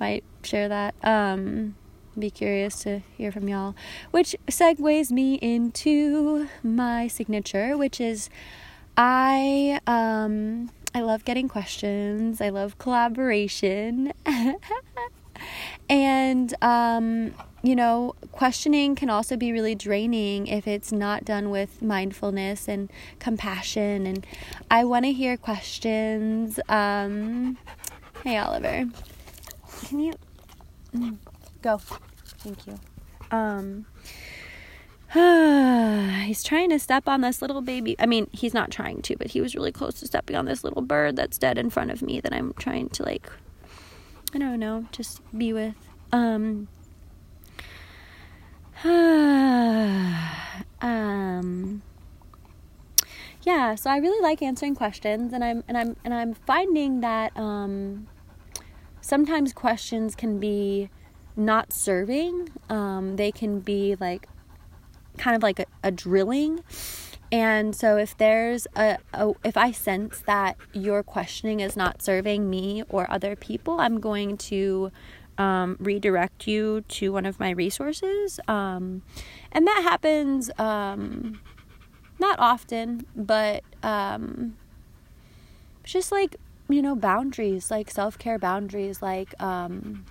might 0.00 0.24
share 0.42 0.68
that. 0.68 0.94
Um 1.02 1.74
be 2.18 2.30
curious 2.30 2.82
to 2.82 3.00
hear 3.16 3.32
from 3.32 3.48
y'all. 3.48 3.74
Which 4.10 4.36
segues 4.46 5.10
me 5.10 5.34
into 5.34 6.48
my 6.62 7.08
signature, 7.08 7.76
which 7.76 8.00
is 8.00 8.30
I 8.96 9.80
um 9.86 10.70
I 10.94 11.00
love 11.00 11.24
getting 11.24 11.48
questions. 11.48 12.40
I 12.40 12.48
love 12.50 12.78
collaboration. 12.78 14.12
and 15.88 16.54
um 16.62 17.34
you 17.62 17.74
know, 17.74 18.14
questioning 18.32 18.94
can 18.94 19.10
also 19.10 19.36
be 19.36 19.52
really 19.52 19.74
draining 19.74 20.46
if 20.46 20.68
it's 20.68 20.92
not 20.92 21.24
done 21.24 21.50
with 21.50 21.82
mindfulness 21.82 22.68
and 22.68 22.90
compassion. 23.18 24.06
And 24.06 24.26
I 24.70 24.84
want 24.84 25.04
to 25.06 25.12
hear 25.12 25.36
questions. 25.36 26.60
Um, 26.68 27.58
hey, 28.22 28.38
Oliver, 28.38 28.86
can 29.86 29.98
you 29.98 30.14
mm, 30.94 31.16
go? 31.60 31.80
Thank 32.48 32.66
you. 32.66 32.78
Um, 33.30 33.86
he's 36.26 36.42
trying 36.42 36.70
to 36.70 36.78
step 36.78 37.06
on 37.08 37.20
this 37.20 37.42
little 37.42 37.60
baby. 37.60 37.94
I 37.98 38.06
mean, 38.06 38.28
he's 38.32 38.54
not 38.54 38.70
trying 38.70 39.02
to, 39.02 39.16
but 39.16 39.28
he 39.28 39.42
was 39.42 39.54
really 39.54 39.72
close 39.72 40.00
to 40.00 40.06
stepping 40.06 40.36
on 40.36 40.46
this 40.46 40.64
little 40.64 40.80
bird 40.82 41.16
that's 41.16 41.36
dead 41.36 41.58
in 41.58 41.68
front 41.68 41.90
of 41.90 42.00
me 42.00 42.20
that 42.20 42.32
I'm 42.32 42.54
trying 42.54 42.88
to 42.90 43.02
like 43.02 43.30
I 44.34 44.38
don't 44.38 44.58
know, 44.60 44.86
just 44.92 45.20
be 45.36 45.52
with. 45.52 45.74
Um 46.12 46.68
um 50.80 51.82
yeah, 53.42 53.74
so 53.74 53.90
I 53.90 53.98
really 53.98 54.22
like 54.22 54.42
answering 54.42 54.74
questions 54.74 55.34
and 55.34 55.44
I'm 55.44 55.64
and 55.68 55.76
I'm 55.76 55.96
and 56.02 56.14
I'm 56.14 56.32
finding 56.34 57.00
that 57.00 57.36
um 57.36 58.08
sometimes 59.00 59.52
questions 59.52 60.14
can 60.14 60.38
be 60.38 60.90
not 61.38 61.72
serving. 61.72 62.50
Um, 62.68 63.16
they 63.16 63.32
can 63.32 63.60
be 63.60 63.96
like 63.98 64.28
kind 65.16 65.36
of 65.36 65.42
like 65.42 65.60
a, 65.60 65.66
a 65.82 65.90
drilling. 65.90 66.60
And 67.30 67.76
so 67.76 67.96
if 67.96 68.16
there's 68.16 68.66
a, 68.74 68.98
a, 69.12 69.32
if 69.44 69.56
I 69.56 69.70
sense 69.70 70.22
that 70.26 70.56
your 70.72 71.02
questioning 71.02 71.60
is 71.60 71.76
not 71.76 72.02
serving 72.02 72.48
me 72.48 72.82
or 72.88 73.10
other 73.10 73.36
people, 73.36 73.80
I'm 73.80 74.00
going 74.00 74.38
to 74.38 74.90
um, 75.36 75.76
redirect 75.78 76.46
you 76.46 76.82
to 76.88 77.12
one 77.12 77.26
of 77.26 77.38
my 77.38 77.50
resources. 77.50 78.40
Um, 78.48 79.02
and 79.52 79.66
that 79.66 79.82
happens 79.82 80.50
um, 80.58 81.40
not 82.18 82.38
often, 82.40 83.06
but 83.14 83.62
um, 83.82 84.56
just 85.84 86.10
like, 86.10 86.36
you 86.68 86.82
know, 86.82 86.96
boundaries, 86.96 87.70
like 87.70 87.90
self 87.90 88.18
care 88.18 88.38
boundaries, 88.38 89.02
like, 89.02 89.40
um, 89.40 90.04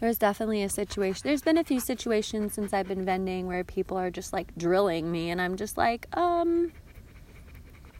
there's 0.00 0.18
definitely 0.18 0.62
a 0.62 0.68
situation. 0.68 1.22
There's 1.24 1.42
been 1.42 1.58
a 1.58 1.64
few 1.64 1.80
situations 1.80 2.54
since 2.54 2.72
I've 2.72 2.88
been 2.88 3.04
vending 3.04 3.46
where 3.46 3.64
people 3.64 3.96
are 3.96 4.10
just 4.10 4.32
like 4.32 4.54
drilling 4.56 5.10
me, 5.10 5.30
and 5.30 5.40
I'm 5.40 5.56
just 5.56 5.76
like, 5.76 6.06
um, 6.16 6.72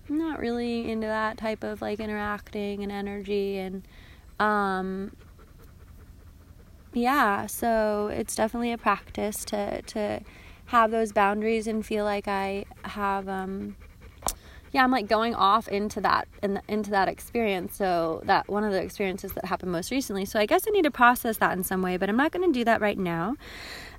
not 0.09 0.39
really 0.39 0.91
into 0.91 1.07
that 1.07 1.39
type 1.39 1.65
of 1.65 1.81
like 1.81 2.01
interacting 2.01 2.83
and 2.83 2.93
energy, 2.93 3.59
and 3.59 3.83
um, 4.39 5.17
yeah. 6.93 7.47
So 7.47 8.09
it's 8.13 8.35
definitely 8.35 8.73
a 8.73 8.79
practice 8.79 9.45
to 9.47 9.83
to 9.83 10.21
have 10.67 10.91
those 10.91 11.13
boundaries 11.13 11.67
and 11.67 11.85
feel 11.85 12.05
like 12.05 12.29
I 12.29 12.65
have 12.83 13.29
um 13.29 13.77
yeah, 14.77 14.85
I'm 14.85 14.91
like 14.91 15.09
going 15.09 15.35
off 15.35 15.69
into 15.69 16.03
that 16.03 16.29
in, 16.43 16.61
into 16.69 16.91
that 16.91 17.09
experience. 17.09 17.75
So 17.75 18.21
that 18.27 18.47
one 18.47 18.63
of 18.63 18.73
the 18.73 18.83
experiences 18.83 19.33
that 19.33 19.47
happened 19.47 19.73
most 19.73 19.91
recently. 19.91 20.27
So 20.27 20.39
I 20.39 20.45
guess 20.45 20.67
I 20.69 20.71
need 20.71 20.83
to 20.83 20.91
process 20.91 21.39
that 21.39 21.57
in 21.57 21.65
some 21.65 21.81
way, 21.81 21.97
but 21.97 22.11
I'm 22.11 22.17
not 22.19 22.31
going 22.31 22.47
to 22.47 22.53
do 22.53 22.63
that 22.67 22.83
right 22.83 22.99
now. 22.99 23.37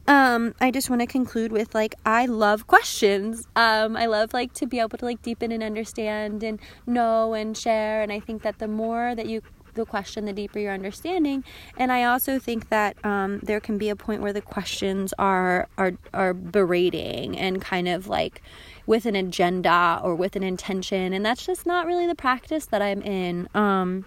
Um, 0.07 0.53
I 0.61 0.69
just 0.69 0.87
want 0.87 1.01
to 1.01 1.07
conclude 1.07 1.51
with 1.51 1.73
like 1.73 1.95
I 2.05 2.27
love 2.27 2.67
questions. 2.67 3.47
Um, 3.55 3.97
I 3.97 4.05
love 4.05 4.33
like 4.33 4.53
to 4.53 4.67
be 4.67 4.79
able 4.79 4.99
to 4.99 5.05
like 5.05 5.23
deepen 5.23 5.51
and 5.51 5.63
understand 5.63 6.43
and 6.43 6.59
know 6.85 7.33
and 7.33 7.57
share. 7.57 8.03
And 8.03 8.11
I 8.11 8.19
think 8.19 8.43
that 8.43 8.59
the 8.59 8.67
more 8.67 9.15
that 9.15 9.25
you 9.25 9.41
the 9.77 9.85
question, 9.85 10.25
the 10.25 10.33
deeper 10.33 10.59
your 10.59 10.73
understanding. 10.73 11.43
And 11.77 11.91
I 11.91 12.03
also 12.03 12.39
think 12.39 12.69
that 12.69 13.03
um, 13.05 13.39
there 13.39 13.59
can 13.59 13.77
be 13.77 13.89
a 13.89 13.95
point 13.95 14.21
where 14.21 14.33
the 14.33 14.41
questions 14.41 15.13
are 15.17 15.69
are 15.77 15.93
are 16.13 16.33
berating 16.33 17.37
and 17.37 17.61
kind 17.61 17.87
of 17.87 18.07
like 18.07 18.41
with 18.85 19.05
an 19.05 19.15
agenda 19.15 19.99
or 20.03 20.15
with 20.15 20.35
an 20.35 20.43
intention 20.43 21.13
and 21.13 21.25
that's 21.25 21.45
just 21.45 21.65
not 21.65 21.85
really 21.85 22.07
the 22.07 22.15
practice 22.15 22.65
that 22.65 22.81
I'm 22.81 23.01
in 23.01 23.47
um, 23.53 24.05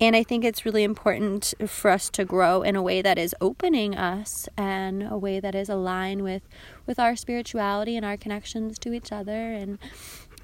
and 0.00 0.14
I 0.14 0.22
think 0.22 0.44
it's 0.44 0.64
really 0.64 0.84
important 0.84 1.54
for 1.66 1.90
us 1.90 2.08
to 2.10 2.24
grow 2.24 2.62
in 2.62 2.76
a 2.76 2.82
way 2.82 3.02
that 3.02 3.18
is 3.18 3.34
opening 3.40 3.96
us 3.96 4.48
and 4.56 5.02
a 5.02 5.18
way 5.18 5.40
that 5.40 5.54
is 5.54 5.68
aligned 5.68 6.22
with 6.22 6.42
with 6.86 6.98
our 6.98 7.16
spirituality 7.16 7.96
and 7.96 8.04
our 8.04 8.16
connections 8.16 8.78
to 8.80 8.92
each 8.92 9.12
other 9.12 9.52
and 9.52 9.78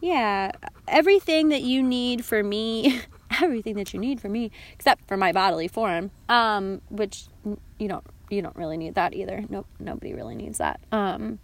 yeah, 0.00 0.52
everything 0.88 1.50
that 1.50 1.60
you 1.62 1.82
need 1.82 2.24
for 2.24 2.42
me 2.42 3.02
everything 3.42 3.76
that 3.76 3.92
you 3.94 4.00
need 4.00 4.20
for 4.20 4.28
me 4.28 4.50
except 4.74 5.08
for 5.08 5.16
my 5.16 5.32
bodily 5.32 5.66
form 5.66 6.10
um 6.28 6.82
which 6.90 7.24
you 7.78 7.88
don't 7.88 8.04
you 8.28 8.42
don't 8.42 8.54
really 8.56 8.76
need 8.76 8.94
that 8.94 9.14
either. 9.14 9.44
Nope 9.48 9.66
nobody 9.78 10.12
really 10.14 10.34
needs 10.34 10.58
that. 10.58 10.80
Um 10.90 11.38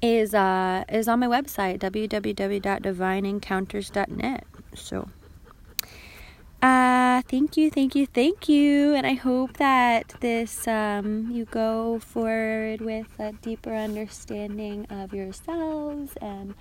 is 0.00 0.34
uh 0.34 0.84
is 0.88 1.06
on 1.08 1.20
my 1.20 1.26
website 1.26 1.78
www.divineencounters.net 1.78 4.46
so 4.74 5.08
uh 6.62 7.22
thank 7.22 7.56
you 7.56 7.70
thank 7.70 7.94
you 7.94 8.06
thank 8.06 8.48
you. 8.48 8.94
And 8.94 9.06
i 9.06 9.14
hope 9.14 9.56
that 9.58 10.14
this 10.20 10.68
um 10.68 11.30
you 11.32 11.44
go 11.44 11.98
forward 11.98 12.80
with 12.80 13.08
a 13.18 13.32
deeper 13.32 13.74
understanding 13.74 14.86
of 14.88 15.12
yourselves 15.12 16.16
and 16.22 16.54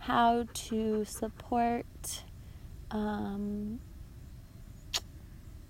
how 0.00 0.46
to 0.52 1.04
support 1.04 2.22
um, 2.90 3.80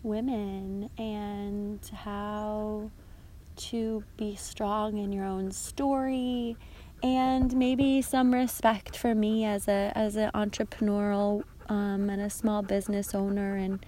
women 0.02 0.90
and 0.98 1.80
how 2.04 2.90
to 3.56 4.04
be 4.16 4.36
strong 4.36 4.98
in 4.98 5.12
your 5.12 5.24
own 5.24 5.50
story 5.50 6.56
and 7.02 7.56
maybe 7.56 8.02
some 8.02 8.34
respect 8.34 8.96
for 8.96 9.14
me 9.14 9.44
as 9.44 9.68
a 9.68 9.92
as 9.94 10.16
an 10.16 10.30
entrepreneurial 10.34 11.42
um, 11.68 12.08
and 12.10 12.20
a 12.20 12.30
small 12.30 12.62
business 12.62 13.14
owner 13.14 13.56
and 13.56 13.84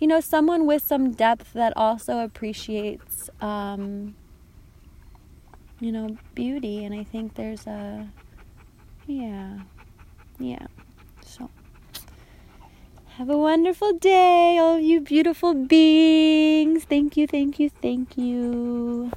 you 0.00 0.06
know 0.06 0.20
someone 0.20 0.66
with 0.66 0.82
some 0.82 1.12
depth 1.12 1.52
that 1.52 1.72
also 1.76 2.18
appreciates 2.18 3.30
um, 3.40 4.14
you 5.80 5.92
know 5.92 6.16
beauty 6.34 6.84
and 6.84 6.94
i 6.94 7.04
think 7.04 7.34
there's 7.34 7.66
a 7.66 8.08
yeah 9.06 9.58
yeah 10.38 10.66
so 11.24 11.50
have 13.18 13.30
a 13.30 13.36
wonderful 13.36 13.94
day, 13.94 14.58
all 14.58 14.78
you 14.78 15.00
beautiful 15.00 15.52
beings. 15.52 16.84
Thank 16.84 17.16
you, 17.16 17.26
thank 17.26 17.58
you, 17.58 17.68
thank 17.68 18.16
you. 18.16 19.10